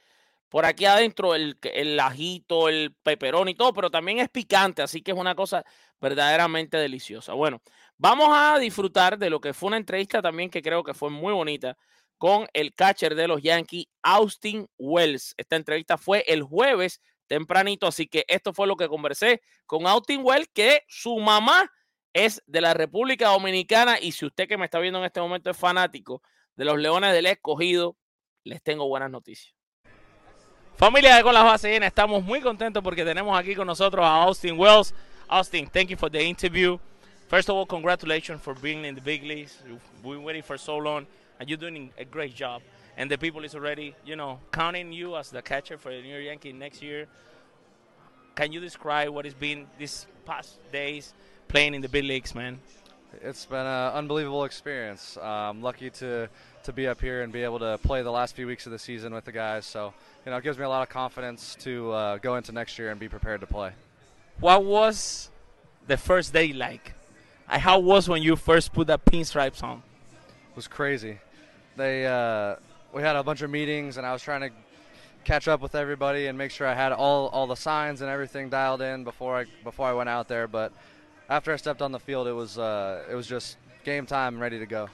[0.51, 5.01] por aquí adentro el, el ajito, el peperón y todo, pero también es picante, así
[5.01, 5.65] que es una cosa
[6.01, 7.35] verdaderamente deliciosa.
[7.35, 7.63] Bueno,
[7.97, 11.33] vamos a disfrutar de lo que fue una entrevista también que creo que fue muy
[11.33, 11.79] bonita
[12.19, 15.35] con el catcher de los Yankees, Austin Wells.
[15.39, 20.21] Esta entrevista fue el jueves tempranito, así que esto fue lo que conversé con Austin
[20.23, 21.71] Wells, que su mamá
[22.13, 25.49] es de la República Dominicana y si usted que me está viendo en este momento
[25.49, 26.23] es fanático
[26.57, 27.97] de los Leones del Escogido,
[28.43, 29.60] les tengo buenas noticias.
[30.81, 34.59] Familia de Con las Bases estamos muy contentos porque tenemos aquí con nosotros a Austin
[34.59, 34.95] Wells.
[35.29, 36.79] Austin, thank you for the interview.
[37.29, 39.59] First of all, congratulations for being in the big leagues.
[40.03, 41.07] We've been waiting for so long,
[41.39, 42.63] and you're doing a great job.
[42.97, 46.15] And the people is already, you know, counting you as the catcher for the New
[46.15, 47.09] York Yankees next year.
[48.35, 51.13] Can you describe what it's been these past days
[51.47, 52.59] playing in the big leagues, man?
[53.21, 55.19] It's been an unbelievable experience.
[55.21, 56.31] I'm lucky to
[56.65, 58.79] to be up here and be able to play the last few weeks of the
[58.79, 59.65] season with the guys.
[59.67, 59.93] So,
[60.25, 62.91] you know, it gives me a lot of confidence to uh, go into next year
[62.91, 63.73] and be prepared to play.
[64.39, 65.31] What was
[65.87, 66.95] the first day like?
[67.47, 69.83] How was when you first put that pinstripes on?
[70.51, 71.19] It was crazy.
[71.77, 72.57] They uh,
[72.93, 74.51] we had a bunch of meetings and I was trying to
[75.25, 78.49] catch up with everybody and make sure I had all, all the signs and everything
[78.49, 80.47] dialed in before I before I went out there.
[80.47, 80.73] But
[81.29, 84.59] after I stepped on the field, it was uh, it was just game time, ready
[84.59, 84.89] to go.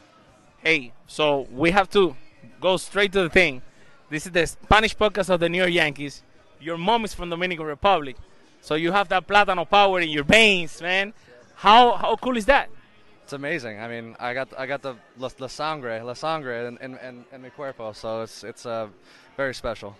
[0.67, 2.17] Hey, so we have to
[2.61, 3.63] go straight to the thing.
[4.11, 6.25] This is the Spanish podcast of the New York Yankees.
[6.61, 8.17] Your mom is from Dominican Republic,
[8.63, 11.15] so you have that Plátano power in your veins, man.
[11.55, 12.69] How how cool is that?
[13.23, 13.79] It's amazing.
[13.79, 17.25] I mean, I got I got the La, la Sangre, La Sangre in, in, in,
[17.31, 18.89] in mi cuerpo, so it's it's uh,
[19.37, 19.95] very special.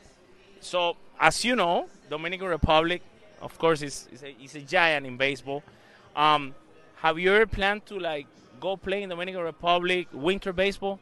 [0.59, 3.03] So, as you know, Dominican Republic,
[3.41, 5.63] of course, is is a, is a giant in baseball.
[6.17, 6.57] Um,
[6.97, 8.27] have you ever planned to like
[8.61, 10.99] go play in Dominican Republic winter baseball?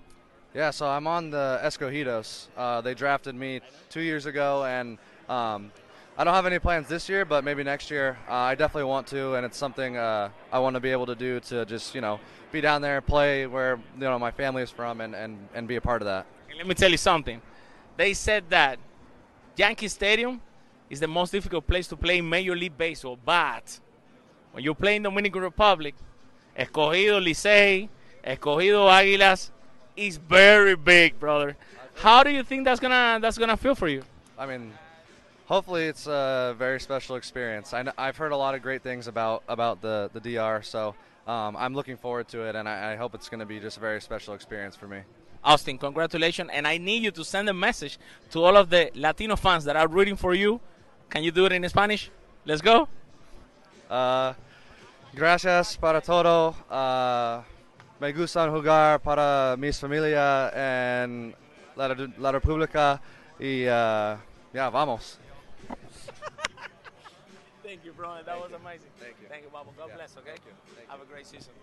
[0.55, 2.47] Yeah, so I'm on the Escogidos.
[2.57, 4.99] Uh, they drafted me two years ago, and
[5.29, 5.73] um,
[6.17, 8.17] I don't have any plans this year, but maybe next year.
[8.29, 11.17] Uh, I definitely want to, and it's something uh, I want to be able to
[11.17, 12.21] do to just you know
[12.53, 15.75] be down there, play where you know my family is from, and, and, and be
[15.75, 16.27] a part of that.
[16.49, 17.43] And let me tell you something.
[17.97, 18.79] They said that
[19.57, 20.41] Yankee Stadium
[20.89, 23.81] is the most difficult place to play Major League Baseball, but
[24.53, 25.97] when you play in the Dominican Republic,
[26.57, 27.89] Escogido Licey,
[28.25, 29.51] Escogido Águilas
[29.97, 31.57] is very big, brother.
[31.97, 34.03] How do you think that's gonna that's gonna feel for you?
[34.39, 34.73] I mean,
[35.47, 37.75] hopefully it's a very special experience.
[37.75, 40.95] I I've heard a lot of great things about about the the DR, so
[41.27, 43.79] um, I'm looking forward to it, and I, I hope it's going to be just
[43.79, 45.01] a very special experience for me.
[45.43, 47.99] Austin, congratulations, and I need you to send a message
[48.31, 50.61] to all of the Latino fans that are rooting for you.
[51.11, 52.11] Can you do it in Spanish?
[52.45, 52.89] Let's go.
[53.91, 54.35] Uh,
[55.15, 56.55] gracias para todo.
[56.71, 57.43] Uh,
[58.01, 60.51] me gustan jugar para mis familia
[61.05, 61.35] en
[61.77, 63.01] la, la República
[63.39, 64.19] y uh,
[64.53, 65.19] ya vamos.
[67.63, 68.25] Thank you, brother.
[68.25, 68.91] That was amazing.
[68.99, 69.29] Thank you.
[69.29, 69.73] Thank you, Babo.
[69.77, 70.35] God bless, okay?
[70.89, 71.55] Have a great season.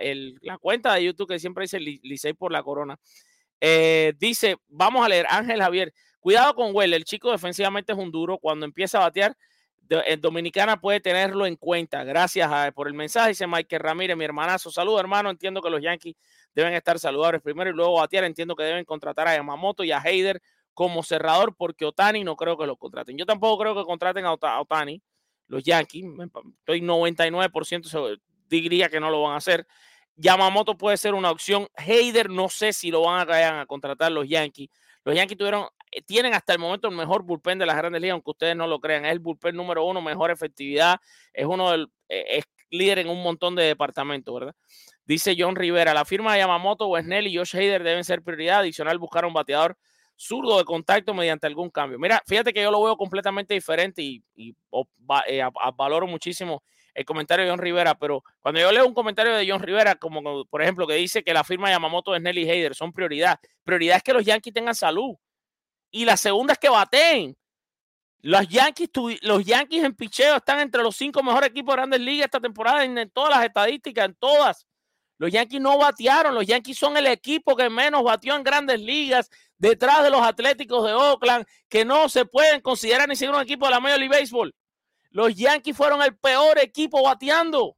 [0.00, 2.98] el, la cuenta de YouTube que siempre dice Licey por la corona.
[3.60, 8.10] Eh, dice, vamos a leer, Ángel Javier, cuidado con Well, el chico defensivamente es un
[8.10, 9.36] duro, cuando empieza a batear,
[9.88, 12.04] en Dominicana puede tenerlo en cuenta.
[12.04, 14.70] Gracias a, por el mensaje, dice Michael Ramírez, mi hermanazo.
[14.70, 15.30] Saludos, hermano.
[15.30, 16.16] Entiendo que los Yankees
[16.54, 18.24] deben estar saludables primero y luego batear.
[18.24, 20.40] Entiendo que deben contratar a Yamamoto y a Heider
[20.74, 23.16] como cerrador porque Otani no creo que lo contraten.
[23.16, 25.02] Yo tampoco creo que contraten a Otani,
[25.48, 26.04] los Yankees.
[26.58, 29.66] Estoy 99% diría que no lo van a hacer.
[30.16, 31.68] Yamamoto puede ser una opción.
[31.76, 34.68] Heider no sé si lo van a, a contratar los Yankees.
[35.06, 35.68] Los Yankees tuvieron,
[36.04, 38.80] tienen hasta el momento el mejor bullpen de las grandes ligas, aunque ustedes no lo
[38.80, 39.04] crean.
[39.04, 40.98] Es el bullpen número uno, mejor efectividad.
[41.32, 44.56] Es uno del, es líder en un montón de departamentos, ¿verdad?
[45.04, 48.58] Dice John Rivera, la firma de Yamamoto, Wesnell y Josh Hader deben ser prioridad.
[48.58, 49.78] Adicional, buscar un bateador
[50.16, 52.00] zurdo de contacto mediante algún cambio.
[52.00, 54.24] Mira, fíjate que yo lo veo completamente diferente y,
[55.28, 56.64] eh, a, valoro muchísimo
[56.96, 60.46] el comentario de John Rivera, pero cuando yo leo un comentario de John Rivera, como
[60.46, 63.98] por ejemplo que dice que la firma de Yamamoto, Snell y Hader son prioridad, prioridad
[63.98, 65.14] es que los Yankees tengan salud.
[65.90, 67.36] Y la segunda es que baten.
[68.22, 68.88] Los Yankees,
[69.20, 72.82] los Yankees en picheo están entre los cinco mejores equipos de grandes ligas esta temporada
[72.82, 74.66] en, en todas las estadísticas, en todas.
[75.18, 79.30] Los Yankees no batearon, los Yankees son el equipo que menos batió en grandes ligas,
[79.58, 83.66] detrás de los Atléticos de Oakland, que no se pueden considerar ni siquiera un equipo
[83.66, 84.54] de la Major League Baseball.
[85.16, 87.74] Los Yankees fueron el peor equipo bateando.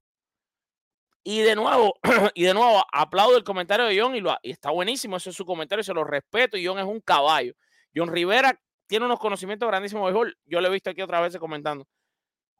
[1.22, 1.94] Y de nuevo,
[2.34, 5.36] y de nuevo, aplaudo el comentario de John y, lo, y está buenísimo, ese es
[5.36, 7.54] su comentario, se lo respeto y John es un caballo.
[7.94, 11.36] John Rivera tiene unos conocimientos grandísimos de béisbol, yo lo he visto aquí otra vez
[11.38, 11.86] comentando.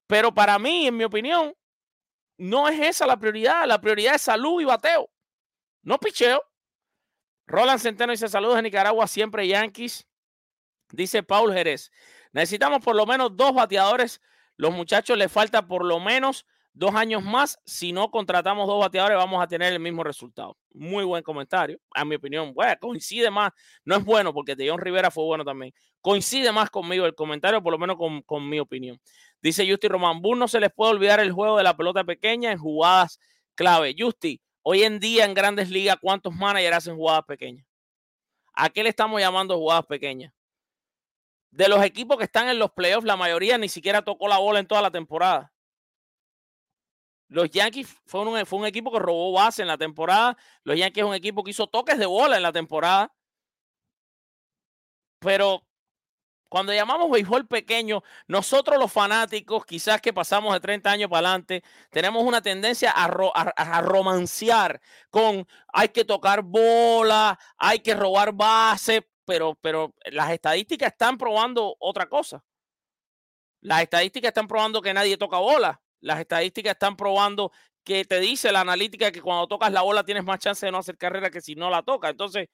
[0.07, 1.53] Pero para mí, en mi opinión,
[2.37, 5.11] no es esa la prioridad, la prioridad es salud y bateo,
[5.83, 6.41] no picheo.
[7.49, 10.07] Roland Centeno dice saludos de Nicaragua, siempre Yankees.
[10.93, 11.91] Dice Paul Jerez.
[12.31, 14.21] Necesitamos por lo menos dos bateadores.
[14.59, 17.59] Los muchachos les falta por lo menos dos años más.
[17.65, 20.57] Si no contratamos dos bateadores, vamos a tener el mismo resultado.
[20.75, 21.79] Muy buen comentario.
[21.95, 23.53] A mi opinión, bueno, coincide más.
[23.85, 25.73] No es bueno porque de John Rivera fue bueno también.
[26.01, 29.01] Coincide más conmigo el comentario, por lo menos con, con mi opinión.
[29.41, 32.51] Dice Justy Román Bull, no se les puede olvidar el juego de la pelota pequeña
[32.51, 33.21] en jugadas
[33.55, 33.95] clave.
[33.97, 37.65] Justy, hoy en día en grandes ligas, ¿cuántos managers hacen jugadas pequeñas?
[38.55, 40.33] ¿A qué le estamos llamando jugadas pequeñas?
[41.51, 44.61] De los equipos que están en los playoffs, la mayoría ni siquiera tocó la bola
[44.61, 45.53] en toda la temporada.
[47.29, 50.37] Los Yankees fue un, fue un equipo que robó base en la temporada.
[50.65, 53.13] Los Yankees es un equipo que hizo toques de bola en la temporada.
[55.21, 55.63] Pero
[56.49, 61.63] cuando llamamos béisbol pequeño, nosotros los fanáticos, quizás que pasamos de 30 años para adelante,
[61.91, 63.33] tenemos una tendencia a, ro
[63.83, 64.81] romancear
[65.11, 71.77] con hay que tocar bola, hay que robar base, pero, pero las estadísticas están probando
[71.81, 72.43] otra cosa.
[73.61, 75.83] Las estadísticas están probando que nadie toca bola.
[76.01, 77.53] Las estadísticas están probando
[77.85, 80.79] que te dice la analítica que cuando tocas la bola tienes más chance de no
[80.79, 82.09] hacer carrera que si no la toca.
[82.09, 82.49] Entonces,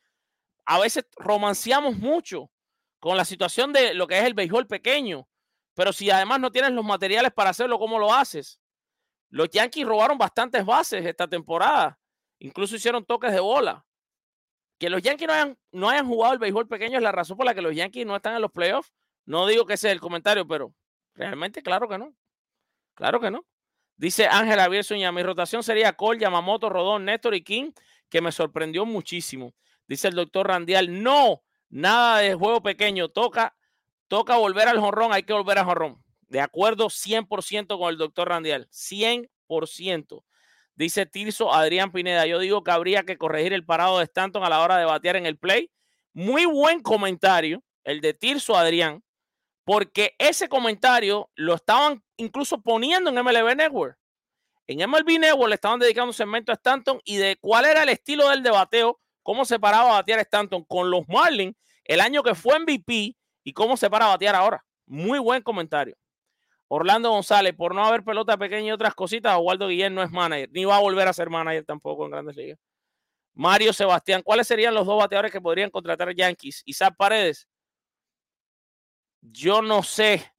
[0.64, 2.50] a veces romanceamos mucho
[2.98, 5.28] con la situación de lo que es el béisbol pequeño.
[5.74, 8.58] Pero si además no tienes los materiales para hacerlo, ¿cómo lo haces?
[9.30, 12.00] Los Yankees robaron bastantes bases esta temporada.
[12.40, 13.86] Incluso hicieron toques de bola.
[14.78, 17.46] Que los Yankees no hayan, no hayan jugado el béisbol pequeño es la razón por
[17.46, 18.92] la que los Yankees no están en los playoffs.
[19.24, 20.74] No digo que ese es el comentario, pero
[21.14, 22.14] realmente claro que no.
[22.94, 23.44] Claro que no.
[23.96, 27.72] Dice Ángel Javier Suña, mi rotación sería Cole, Yamamoto, Rodón, Néstor y King,
[28.08, 29.54] que me sorprendió muchísimo.
[29.86, 33.56] Dice el doctor Randial, no, nada de juego pequeño, toca,
[34.08, 36.02] toca volver al jonrón, hay que volver al jonrón.
[36.28, 40.24] De acuerdo 100% con el doctor Randial, 100%.
[40.76, 44.48] Dice Tirso Adrián Pineda, yo digo que habría que corregir el parado de Stanton a
[44.48, 45.70] la hora de batear en el play.
[46.12, 49.02] Muy buen comentario, el de Tirso Adrián,
[49.64, 53.96] porque ese comentario lo estaban incluso poniendo en MLB Network.
[54.66, 57.88] En MLB Network le estaban dedicando un segmento a Stanton y de cuál era el
[57.90, 62.34] estilo del debateo, cómo se paraba a batear Stanton con los Marlins el año que
[62.34, 64.64] fue MVP y cómo se para a batear ahora.
[64.86, 65.96] Muy buen comentario.
[66.74, 70.50] Orlando González, por no haber pelota pequeña y otras cositas, Waldo Guillén no es manager,
[70.52, 72.58] ni va a volver a ser manager tampoco en Grandes Ligas.
[73.32, 76.62] Mario Sebastián, ¿cuáles serían los dos bateadores que podrían contratar Yankees?
[76.64, 77.48] Isaac Paredes.
[79.20, 80.32] Yo no sé,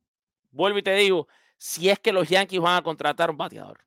[0.51, 3.79] vuelvo y te digo, si es que los Yankees van a contratar un bateador.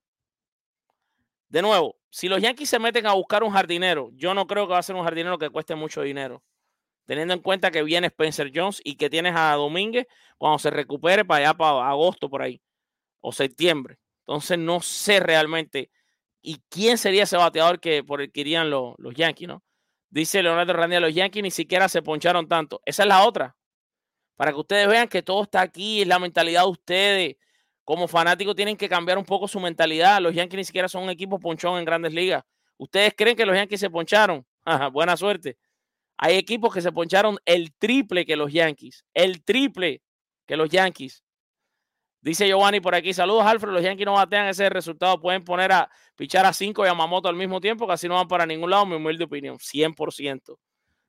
[1.51, 4.73] De nuevo, si los Yankees se meten a buscar un jardinero, yo no creo que
[4.73, 6.43] va a ser un jardinero que cueste mucho dinero.
[7.09, 10.07] Teniendo en cuenta que viene Spencer Jones y que tienes a Domínguez
[10.37, 12.61] cuando se recupere para allá, para agosto por ahí,
[13.23, 13.99] o septiembre.
[14.27, 15.91] Entonces no sé realmente
[16.43, 19.63] y quién sería ese bateador que por el que irían los, los Yankees, ¿no?
[20.11, 22.83] Dice Leonardo Randia, los Yankees ni siquiera se poncharon tanto.
[22.85, 23.57] Esa es la otra.
[24.37, 27.37] Para que ustedes vean que todo está aquí, es la mentalidad de ustedes
[27.89, 30.21] como fanáticos tienen que cambiar un poco su mentalidad.
[30.21, 32.45] Los Yankees ni siquiera son un equipo ponchón en grandes ligas.
[32.77, 34.47] ¿Ustedes creen que los Yankees se poncharon?
[34.93, 35.57] buena suerte.
[36.19, 39.05] Hay equipos que se poncharon el triple que los Yankees.
[39.15, 40.03] El triple
[40.47, 41.23] que los Yankees.
[42.21, 45.89] Dice Giovanni por aquí, saludos Alfred, los Yankees no batean ese resultado, pueden poner a
[46.17, 48.85] pichar a 5 y a Mamoto al mismo tiempo, así no van para ningún lado,
[48.87, 50.59] mi humilde opinión, 100%.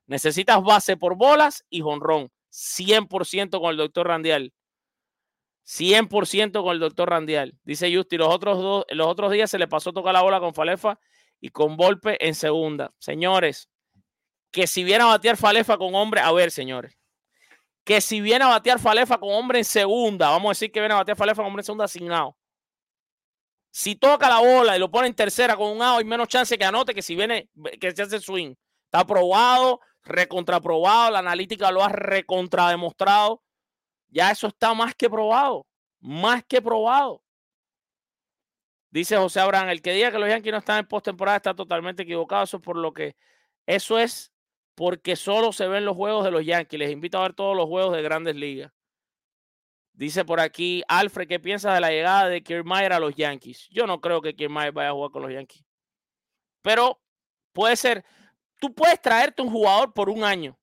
[0.06, 4.54] Necesitas base por bolas y jonrón, 100% con el doctor Randial.
[5.66, 7.58] 100% con el doctor Randial.
[7.64, 10.54] Dice Justi, los otros, dos, los otros días se le pasó tocar la bola con
[10.54, 11.00] Falefa
[11.42, 12.92] y con golpe en segunda.
[13.00, 13.70] Señores,
[14.52, 16.98] que si viene a batear Falefa con hombre, a ver, señores,
[17.84, 20.94] que si viene a batear Falefa con hombre en segunda, vamos a decir que viene
[20.94, 22.36] a batear Falefa con hombre en segunda asignado.
[23.72, 26.58] Si toca la bola y lo pone en tercera con un out, hay menos chance
[26.58, 27.50] que anote que si viene,
[27.80, 28.56] que se hace swing.
[28.86, 33.44] Está aprobado, recontraprobado, la analítica lo ha recontrademostrado
[34.10, 35.68] ya eso está más que probado.
[36.00, 37.24] Más que probado.
[38.92, 42.04] Dice José Abraham, el que diga que los Yankees no están en postemporada está totalmente
[42.04, 42.44] equivocado.
[42.44, 43.16] Eso es por lo que.
[43.66, 44.32] Eso es
[44.80, 46.80] porque solo se ven los juegos de los Yankees.
[46.80, 48.72] Les invito a ver todos los juegos de grandes ligas.
[49.92, 53.68] Dice por aquí, Alfred, ¿qué piensas de la llegada de Kiermaier a los Yankees?
[53.72, 55.66] Yo no creo que Kiermaier vaya a jugar con los Yankees.
[56.62, 57.04] Pero
[57.52, 58.06] puede ser,
[58.58, 60.58] tú puedes traerte un jugador por un año.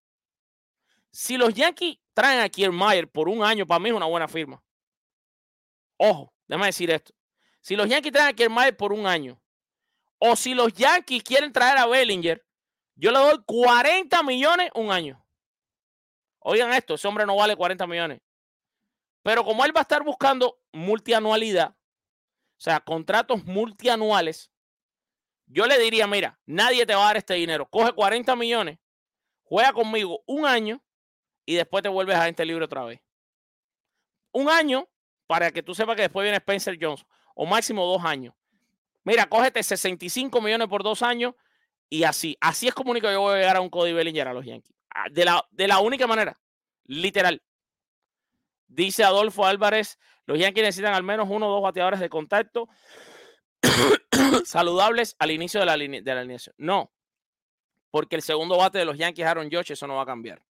[1.11, 4.65] Si los Yankees traen a Kiermaier por un año, para mí es una buena firma.
[5.99, 7.13] Ojo, déjame decir esto.
[7.61, 9.39] Si los Yankees traen a Kiermaier por un año,
[10.17, 12.46] o si los Yankees quieren traer a Bellinger,
[12.97, 15.25] yo le doy 40 millones un año.
[16.41, 18.21] Oigan esto, ese hombre no vale 40 millones.
[19.23, 24.51] Pero como él va a estar buscando multianualidad, o sea, contratos multianuales,
[25.47, 27.67] yo le diría, mira, nadie te va a dar este dinero.
[27.67, 28.79] Coge 40 millones
[29.49, 30.83] Juega conmigo un año
[31.45, 33.01] y después te vuelves agente libre otra vez.
[34.33, 34.89] Un año
[35.29, 37.05] para que tú sepas que después viene Spencer Jones,
[37.35, 38.35] o máximo dos años.
[39.05, 41.35] Mira, cógete 65 millones por dos años
[41.89, 42.37] y así.
[42.41, 44.75] Así es como único yo voy a llegar a un Cody Bellinger a los Yankees.
[44.95, 46.39] Ah, De la, de la única manera,
[46.85, 47.43] literal.
[48.69, 52.69] Dice Adolfo Álvarez, los Yankees necesitan al menos uno o dos bateadores de contacto
[54.45, 56.55] saludables al inicio de la, de la alineación.
[56.59, 56.93] No,
[57.91, 60.43] porque el segundo bate de los Yankees, Aaron Judge, eso no va a cambiar.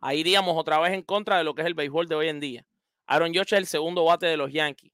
[0.00, 2.40] Ahí iríamos otra vez en contra de lo que es el béisbol de hoy en
[2.40, 2.64] día.
[3.06, 4.92] Aaron Judge es el segundo bate de los Yankees.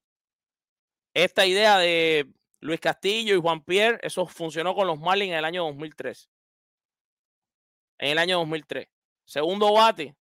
[1.13, 2.27] Esta idea de
[2.59, 6.29] Luis Castillo y Juan Pierre, eso funcionó con los Marlins en el año 2003.
[7.99, 8.87] En el año 2003.
[9.25, 10.15] Segundo bate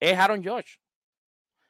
[0.00, 0.78] es Aaron Judge.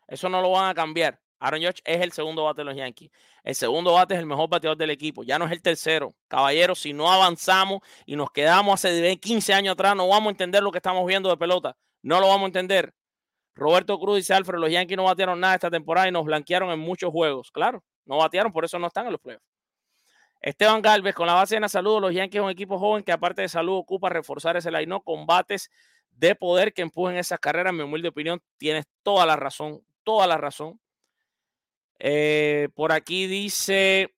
[0.07, 1.21] Eso no lo van a cambiar.
[1.39, 3.11] Aaron Judge es el segundo bate de los Yankees.
[3.43, 5.25] El segundo bate es el mejor bateador del equipo.
[5.25, 6.15] Ya no es el tercero.
[6.29, 10.63] Caballeros, si no avanzamos y nos quedamos hace 15 años atrás, no vamos a entender
[10.63, 11.77] lo que estamos viendo de pelota.
[12.03, 12.95] No lo vamos a entender.
[13.55, 16.79] Roberto Cruz dice Alfred, los Yankees no batearon nada esta temporada y nos blanquearon en
[16.79, 17.51] muchos juegos.
[17.51, 19.52] Claro, no batearon, por eso no están en los playoffs.
[20.43, 23.13] Esteban Galvez, con la base de la salud, los Yankees es un equipo joven que
[23.13, 25.71] aparte de salud ocupa reforzar ese line con bates
[26.11, 27.71] de poder que empujen esas carreras.
[27.71, 30.81] En mi humilde opinión, tienes toda la razón, toda la razón.
[32.01, 34.13] Eh, por aquí dice.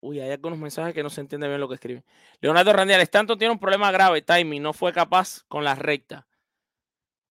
[0.00, 2.02] Uy, hay algunos mensajes que no se entiende bien lo que escriben.
[2.40, 6.24] Leonardo Randial, Stanton tiene un problema grave, timing, no fue capaz con las rectas.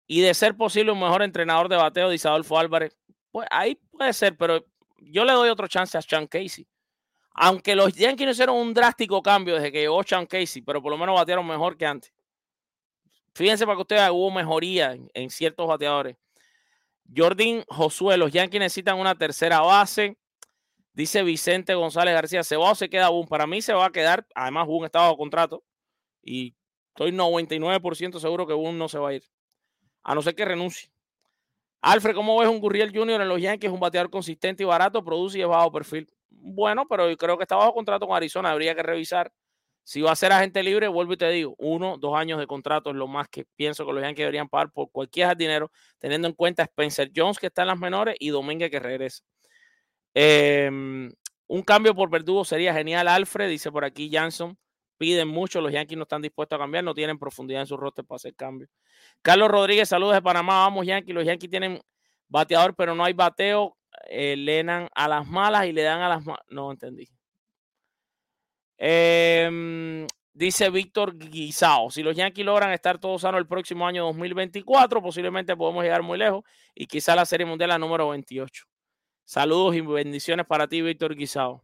[0.06, 2.95] Y de ser posible un mejor entrenador de bateo, dice Adolfo Álvarez.
[3.32, 4.64] Pues ahí puede ser, pero
[4.99, 6.68] yo le doy otro chance a Sean Casey.
[7.34, 10.98] Aunque los Yankees no hicieron un drástico cambio desde que llegó Casey, pero por lo
[10.98, 12.14] menos batearon mejor que antes.
[13.34, 16.16] Fíjense para que ustedes hubo mejoría en, ciertos bateadores.
[17.16, 20.18] Jordan Josué, los Yankees necesitan una tercera base.
[20.94, 23.28] Dice Vicente González García, ¿se va o se queda Boone?
[23.28, 24.28] Para mí se va a quedar.
[24.36, 25.64] Además, Boone está bajo contrato.
[26.22, 26.56] Y
[26.90, 29.24] estoy 99% seguro que Boone no se va a ir.
[30.04, 30.92] A no ser que renuncie.
[31.82, 33.22] Alfred, ¿cómo ves un Gurriel Jr.
[33.22, 33.72] en los Yankees?
[33.72, 36.12] Un bateador consistente y barato, produce y es bajo perfil.
[36.42, 38.52] Bueno, pero creo que está bajo contrato con Arizona.
[38.52, 39.32] Habría que revisar.
[39.84, 42.92] Si va a ser agente libre, vuelvo y te digo, uno, dos años de contrato
[42.92, 46.34] es lo más que pienso que los Yankees deberían pagar por cualquier dinero, teniendo en
[46.34, 49.24] cuenta Spencer Jones, que está en las menores, y Domínguez, que regresa.
[50.14, 50.70] Eh,
[51.48, 54.58] un cambio por Verdugo sería genial, Alfred, dice por aquí Janson.
[54.98, 58.06] Piden mucho, los Yankees no están dispuestos a cambiar, no tienen profundidad en su roster
[58.06, 58.70] para hacer cambios.
[59.22, 61.14] Carlos Rodríguez, saludos de Panamá, vamos Yankees.
[61.14, 61.82] Los Yankees tienen
[62.28, 63.76] bateador, pero no hay bateo.
[64.10, 66.45] Eh, a las malas y le dan a las malas.
[66.49, 67.07] No entendí.
[68.78, 75.02] Eh, dice Víctor Guisao, si los Yankees logran estar todos sanos el próximo año 2024,
[75.02, 76.44] posiblemente podemos llegar muy lejos
[76.74, 78.65] y quizá la Serie Mundial la número 28.
[79.26, 81.64] Saludos y bendiciones para ti, Víctor Guisao.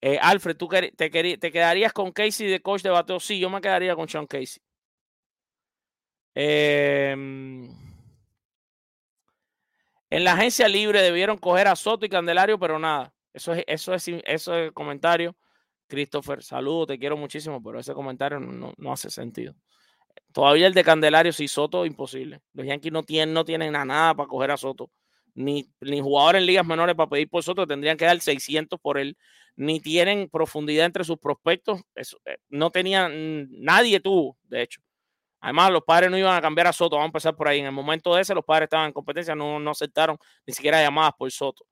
[0.00, 1.10] Eh, Alfred, ¿tú te, te,
[1.52, 3.20] quedarías con Casey de coach de bateo?
[3.20, 4.60] Sí, yo me quedaría con Sean Casey.
[6.34, 7.14] Eh,
[10.12, 13.14] en la agencia libre debieron coger a Soto y Candelario, pero nada.
[13.32, 15.34] Eso es, eso es, eso es el comentario.
[15.88, 19.54] Christopher, saludo, te quiero muchísimo, pero ese comentario no, no, hace sentido.
[20.30, 22.42] Todavía el de Candelario, sí, Soto, imposible.
[22.52, 24.90] Los Yankees no tienen, no tienen nada para coger a Soto.
[25.34, 28.98] Ni, ni jugadores en ligas menores para pedir por Soto, tendrían que dar 600 por
[28.98, 29.16] él.
[29.56, 31.80] Ni tienen profundidad entre sus prospectos.
[31.94, 34.82] Eso, eh, no tenían, nadie tuvo, de hecho.
[35.42, 37.58] Además, los padres no iban a cambiar a Soto, vamos a empezar por ahí.
[37.58, 40.16] En el momento de ese, los padres estaban en competencia, no, aceptaron
[40.46, 41.66] ni siquiera llamadas por Soto.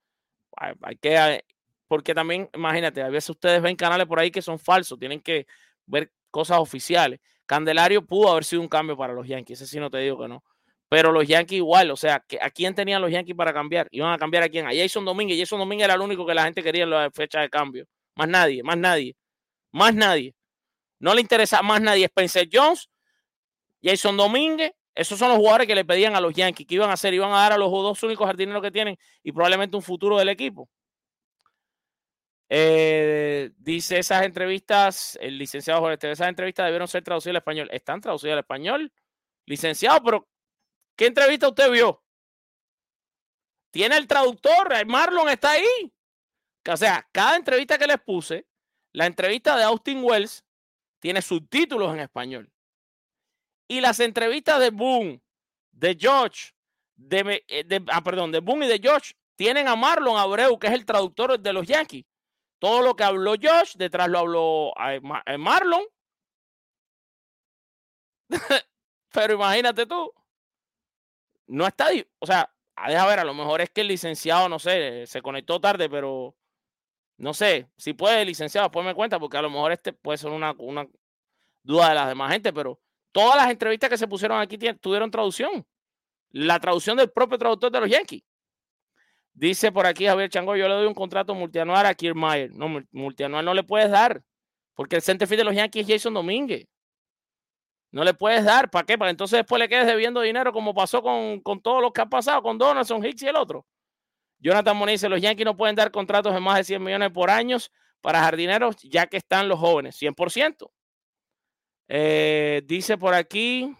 [0.56, 1.44] Hay, hay que,
[1.88, 5.46] porque también, imagínate, a veces ustedes ven canales por ahí que son falsos, tienen que
[5.86, 7.20] ver cosas oficiales.
[7.46, 10.28] Candelario pudo haber sido un cambio para los Yankees, ese sí no te digo que
[10.28, 10.42] no.
[10.90, 13.86] Pero los Yankees igual, o sea, ¿a quién tenían los Yankees para cambiar?
[13.92, 14.66] Iban a cambiar a quién?
[14.66, 15.38] A Jason Domínguez.
[15.38, 17.86] Jason Domínguez era el único que la gente quería en la fecha de cambio.
[18.16, 19.14] Más nadie, más nadie,
[19.70, 20.34] más nadie.
[20.98, 22.06] No le interesa más nadie.
[22.06, 22.89] Spencer Jones,
[23.82, 26.66] Jason Domínguez, esos son los jugadores que le pedían a los Yankees.
[26.66, 27.14] ¿Qué iban a hacer?
[27.14, 30.28] Iban a dar a los dos únicos jardineros que tienen y probablemente un futuro del
[30.28, 30.68] equipo.
[32.52, 37.68] Eh, dice esas entrevistas, el licenciado Jorge, esas entrevistas debieron ser traducidas al español.
[37.72, 38.92] Están traducidas al español,
[39.46, 40.28] licenciado, pero
[40.96, 42.02] ¿qué entrevista usted vio?
[43.70, 45.92] Tiene el traductor, Marlon está ahí.
[46.68, 48.46] O sea, cada entrevista que les puse,
[48.92, 50.44] la entrevista de Austin Wells
[50.98, 52.52] tiene subtítulos en español.
[53.70, 55.22] Y las entrevistas de Boone,
[55.70, 56.50] de George,
[56.96, 60.72] de, de, ah, perdón, de Boone y de George tienen a Marlon Abreu, que es
[60.72, 62.04] el traductor de los Yankees.
[62.58, 64.72] Todo lo que habló Josh, detrás lo habló
[65.38, 65.84] Marlon.
[69.12, 70.12] pero imagínate tú.
[71.46, 72.52] No está, o sea,
[72.88, 76.34] deja ver, a lo mejor es que el licenciado, no sé, se conectó tarde, pero
[77.18, 80.30] no sé, si puede, licenciado, después me cuenta, porque a lo mejor este puede ser
[80.32, 80.88] una, una
[81.62, 82.80] duda de las demás gente, pero
[83.12, 85.66] todas las entrevistas que se pusieron aquí tuvieron traducción.
[86.30, 88.22] La traducción del propio traductor de los Yankees.
[89.32, 92.50] Dice por aquí Javier Chango, yo le doy un contrato multianual a Kiermaier.
[92.52, 94.22] No, mul- multianual no le puedes dar,
[94.74, 96.66] porque el centerfield de los Yankees es Jason Domínguez.
[97.92, 98.96] No le puedes dar, ¿para qué?
[98.96, 102.08] Para entonces después le quedes debiendo dinero como pasó con, con todos los que han
[102.10, 103.66] pasado, con Donaldson, Hicks y el otro.
[104.38, 107.30] Jonathan Moniz dice, los Yankees no pueden dar contratos de más de 100 millones por
[107.30, 107.70] años
[108.00, 110.70] para jardineros, ya que están los jóvenes, 100%.
[111.92, 113.76] Eh, dice por aquí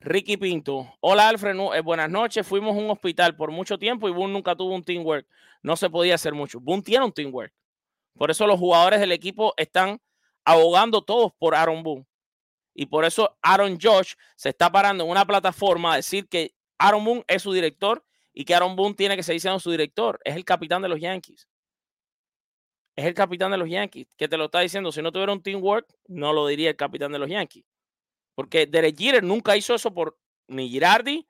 [0.00, 0.92] Ricky Pinto.
[0.98, 2.44] Hola Alfred, eh, buenas noches.
[2.44, 5.28] Fuimos a un hospital por mucho tiempo y Boone nunca tuvo un teamwork.
[5.62, 6.58] No se podía hacer mucho.
[6.58, 7.54] Boone tiene un teamwork.
[8.14, 10.00] Por eso los jugadores del equipo están
[10.44, 12.04] abogando todos por Aaron Boone.
[12.74, 17.04] Y por eso Aaron Josh se está parando en una plataforma a decir que Aaron
[17.04, 20.18] Boone es su director y que Aaron Boone tiene que seguir su director.
[20.24, 21.46] Es el capitán de los Yankees.
[22.96, 24.92] Es el capitán de los Yankees que te lo está diciendo.
[24.92, 27.64] Si no tuviera un teamwork, no lo diría el capitán de los Yankees.
[28.34, 30.16] Porque Derek Jeter nunca hizo eso por
[30.48, 31.26] ni Girardi.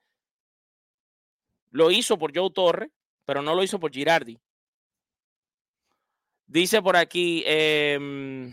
[1.71, 2.91] Lo hizo por Joe Torre,
[3.25, 4.39] pero no lo hizo por Girardi.
[6.47, 8.53] Dice por aquí, em,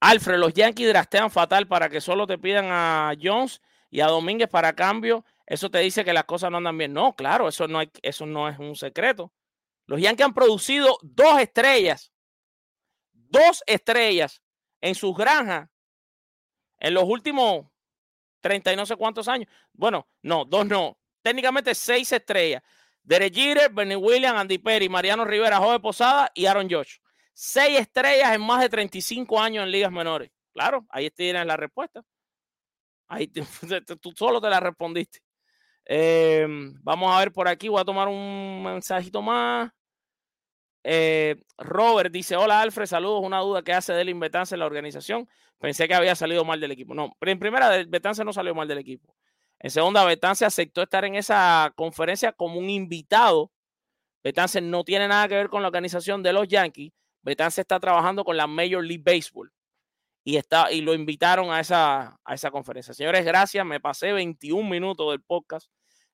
[0.00, 3.60] Alfred, los Yankees draftean fatal para que solo te pidan a Jones
[3.90, 5.24] y a Domínguez para cambio.
[5.46, 6.92] Eso te dice que las cosas no andan bien.
[6.92, 9.32] No, claro, eso no, hay, eso no es un secreto.
[9.86, 12.12] Los Yankees han producido dos estrellas,
[13.12, 14.42] dos estrellas
[14.80, 15.68] en sus granjas
[16.78, 17.66] en los últimos
[18.40, 19.48] 30 y no sé cuántos años.
[19.72, 20.98] Bueno, no, dos no.
[21.22, 22.62] Técnicamente seis estrellas.
[23.02, 26.98] Derek Jeter, Bernie Williams, Andy Perry, Mariano Rivera, Jove Posada y Aaron Josh.
[27.32, 30.30] Seis estrellas en más de 35 años en ligas menores.
[30.52, 32.02] Claro, ahí tienes la respuesta.
[33.08, 33.28] Ahí
[34.00, 35.20] tú solo te la respondiste.
[35.86, 36.46] Eh,
[36.82, 37.68] vamos a ver por aquí.
[37.68, 39.70] Voy a tomar un mensajito más.
[40.84, 43.22] Eh, Robert dice: Hola Alfred, saludos.
[43.24, 45.28] Una duda que hace del Betance en la organización.
[45.58, 46.94] Pensé que había salido mal del equipo.
[46.94, 49.16] No, en primera, Betance no salió mal del equipo.
[49.58, 53.52] En segunda, Betance aceptó estar en esa conferencia como un invitado.
[54.22, 56.92] Betance no tiene nada que ver con la organización de los Yankees.
[57.22, 59.50] Betance está trabajando con la Major League Baseball
[60.24, 62.92] y, está, y lo invitaron a esa, a esa conferencia.
[62.92, 63.64] Señores, gracias.
[63.64, 65.68] Me pasé 21 minutos del podcast.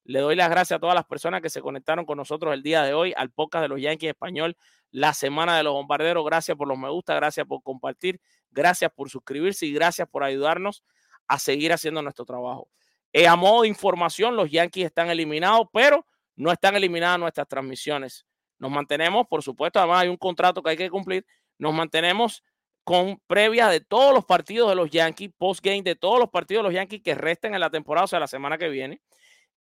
[0.05, 2.83] Le doy las gracias a todas las personas que se conectaron con nosotros el día
[2.83, 4.57] de hoy al podcast de los Yankees Español,
[4.91, 6.25] la semana de los bombarderos.
[6.25, 8.21] Gracias por los me gusta, gracias por compartir,
[8.51, 10.83] gracias por suscribirse y gracias por ayudarnos
[11.29, 12.69] a seguir haciendo nuestro trabajo.
[13.13, 18.27] Eh, a modo de información, los Yankees están eliminados, pero no están eliminadas nuestras transmisiones.
[18.59, 21.27] Nos mantenemos, por supuesto, además hay un contrato que hay que cumplir,
[21.59, 22.43] nos mantenemos
[22.85, 26.69] con previas de todos los partidos de los Yankees, post-game de todos los partidos de
[26.69, 29.01] los Yankees que resten en la temporada, o sea, la semana que viene,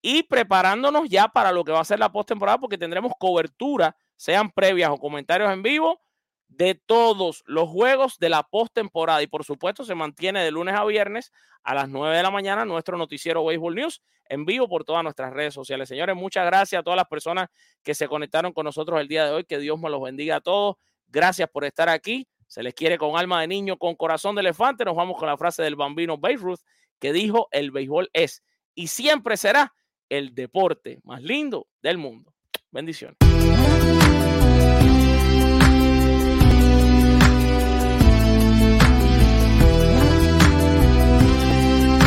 [0.02, 4.52] y preparándonos ya para lo que va a ser la postemporada, porque tendremos cobertura, sean
[4.52, 6.02] previas o comentarios en vivo,
[6.48, 9.22] de todos los juegos de la postemporada.
[9.22, 11.32] Y por supuesto, se mantiene de lunes a viernes
[11.64, 15.34] a las 9 de la mañana nuestro noticiero Baseball News en vivo por todas nuestras
[15.34, 15.88] redes sociales.
[15.90, 17.50] Señores, muchas gracias a todas las personas
[17.84, 19.44] que se conectaron con nosotros el día de hoy.
[19.44, 20.78] Que Dios me los bendiga a todos.
[21.08, 22.28] Gracias por estar aquí.
[22.48, 24.84] Se les quiere con alma de niño, con corazón de elefante.
[24.84, 26.60] Nos vamos con la frase del bambino Babe Ruth
[27.00, 29.74] que dijo: El béisbol es y siempre será
[30.12, 32.34] el deporte más lindo del mundo.
[32.70, 33.18] Bendiciones.